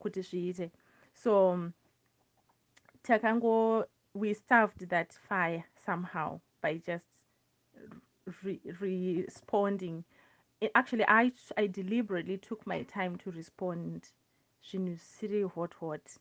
kuti 0.00 0.70
so 1.12 1.50
um, 1.50 1.74
takango 3.02 3.84
we 4.14 4.34
starved 4.34 4.88
that 4.88 5.12
fire 5.12 5.64
somehow 5.86 6.40
by 6.60 6.78
just 6.78 7.04
re 8.42 8.60
responding. 8.80 10.04
Actually 10.74 11.04
i 11.08 11.32
i 11.56 11.66
deliberately 11.66 12.36
took 12.38 12.66
my 12.66 12.82
time 12.82 13.16
to 13.16 13.30
respond. 13.30 14.08
Zvinhu 14.62 14.94
zvisiri 14.96 15.50
hot 15.54 15.74
hot. 15.80 16.18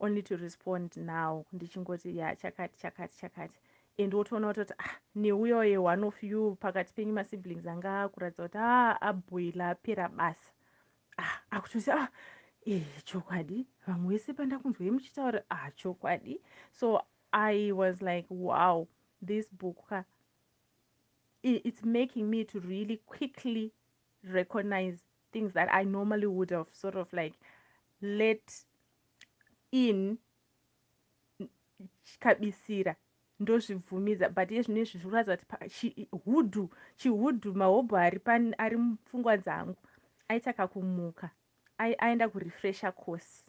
Only 0.00 0.22
to 0.22 0.36
respond 0.36 0.96
now. 0.96 1.44
Ndichingoti 1.52 2.16
ya 2.18 2.36
chakati 2.36 2.78
chakati 2.80 3.18
chakati. 3.18 3.58
And 3.98 4.12
wotoona 4.14 4.48
kutoti 4.48 4.72
ah 4.78 4.96
neuyoye 5.16 5.78
one 5.78 6.04
of 6.04 6.22
you. 6.22 6.56
Pakati 6.60 6.92
penyu 6.94 7.12
masiblings 7.12 7.66
anga 7.66 8.02
akuratidza 8.02 8.42
kuti 8.48 8.58
a 8.58 8.98
abhoila 9.00 9.70
apera 9.70 10.08
basa. 10.08 10.50
Ah 11.18 11.40
akutozi 11.50 11.90
ah 11.90 12.08
e 12.66 12.84
chokwadi. 13.04 13.66
Vamwe 13.86 14.16
vese 14.16 14.32
pandakunzwei 14.32 14.90
muchitaura 14.90 15.44
ah 15.50 15.70
chokwadi. 15.70 16.40
So 16.72 17.00
i 17.32 17.72
was 17.72 18.00
like 18.02 18.26
wow 18.30 18.86
this 19.22 19.46
book 19.52 19.76
ka 19.88 20.04
it's 21.42 21.84
making 21.84 22.30
me 22.30 22.44
to 22.44 22.60
really 22.60 23.00
quickly 23.06 23.72
recognize 24.22 24.98
things 25.32 25.52
that 25.54 25.68
i 25.72 25.82
normally 25.82 26.26
would 26.26 26.50
have 26.50 26.68
sort 26.72 26.94
of 26.94 27.12
like 27.12 27.34
let 28.00 28.64
in 29.72 30.18
kabisira. 32.20 32.96
Ndozvibvumidza 33.40 34.28
but 34.28 34.50
iye 34.50 34.62
zvino 34.62 34.80
izvi 34.80 34.98
zvikuratidza 34.98 35.36
kuti 35.36 36.08
hudhu 36.24 36.70
chihudhu 36.96 37.54
mahobho 37.54 37.96
ari 37.96 38.20
ari 38.58 38.76
mupfungwa 38.76 39.36
dzangu 39.36 39.76
aitaka 40.28 40.68
kumuka 40.68 41.30
aenda 41.82 42.28
kurefresha 42.28 42.92
course. 42.92 43.44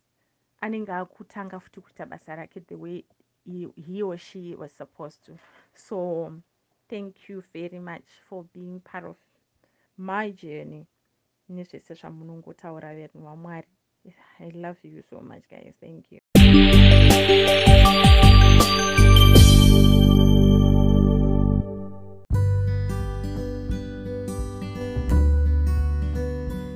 Anenge 0.61 0.91
akutanga 0.91 1.59
futi 1.59 1.81
kuita 1.81 2.05
basa 2.05 2.35
rake 2.35 2.59
the 2.67 2.75
way 2.75 3.03
he, 3.45 3.67
he 3.75 4.01
or 4.03 4.17
she 4.17 4.55
was 4.55 4.71
supposed 4.71 5.25
to. 5.25 5.37
So 5.73 6.33
thank 6.89 7.29
you 7.29 7.43
very 7.53 7.79
much 7.79 8.07
for 8.29 8.45
being 8.53 8.79
part 8.79 9.05
of 9.05 9.17
my 9.97 10.31
journey. 10.31 10.87
Nezvese 11.49 11.93
zvamunongotaura 11.93 12.95
vanhu 12.95 13.25
vamwari 13.25 13.67
i 14.39 14.51
love 14.51 14.79
you 14.83 15.01
so 15.09 15.21
much 15.21 15.47
guys. 15.49 15.73
Thank 15.79 16.11
you 16.11 16.19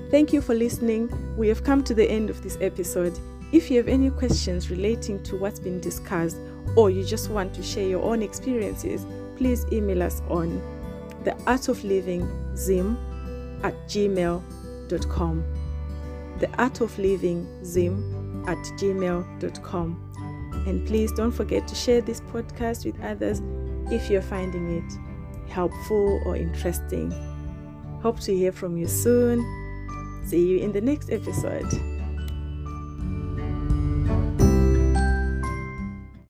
Thank 0.10 0.32
you 0.32 0.42
for 0.42 0.56
listening. 0.56 1.12
We 1.36 1.50
have 1.50 1.66
come 1.66 1.84
to 1.84 1.94
the 1.94 2.10
end 2.10 2.30
of 2.30 2.42
this 2.42 2.58
episode. 2.62 3.20
If 3.52 3.70
you 3.70 3.78
have 3.78 3.90
any 3.90 4.10
questions 4.10 4.70
relating 4.70 5.22
to 5.24 5.36
what's 5.36 5.60
been 5.60 5.82
discussed, 5.82 6.38
or 6.78 6.90
you 6.90 7.04
just 7.04 7.30
want 7.30 7.54
to 7.56 7.64
share 7.64 7.88
your 7.88 8.04
own 8.04 8.22
experiences, 8.22 9.06
please 9.36 9.66
email 9.72 10.02
us 10.02 10.22
on 10.30 10.62
the 11.26 11.38
art 11.46 11.68
of 11.68 11.84
living 11.84 12.26
zim 12.56 12.98
at 13.64 13.74
gmail.com. 13.90 15.44
The 16.40 16.50
art 16.58 16.80
of 16.80 16.98
living 16.98 17.66
zim 17.66 18.46
at 18.48 18.58
gmail.com. 18.80 20.04
And 20.68 20.88
please 20.88 21.12
don't 21.12 21.32
forget 21.32 21.68
to 21.68 21.76
share 21.76 22.00
this 22.00 22.22
podcast 22.22 22.86
with 22.86 23.02
others 23.02 23.42
if 23.92 24.10
you're 24.10 24.22
finding 24.22 24.78
it 24.78 25.50
helpful 25.52 26.22
or 26.26 26.38
interesting. 26.38 27.12
Hope 28.02 28.22
to 28.22 28.34
hear 28.34 28.54
from 28.54 28.78
you 28.78 28.88
soon. 28.88 29.67
See 30.28 30.46
you 30.46 30.58
in 30.58 30.74
the 30.74 30.82
next 30.82 31.10
episode. 31.10 31.97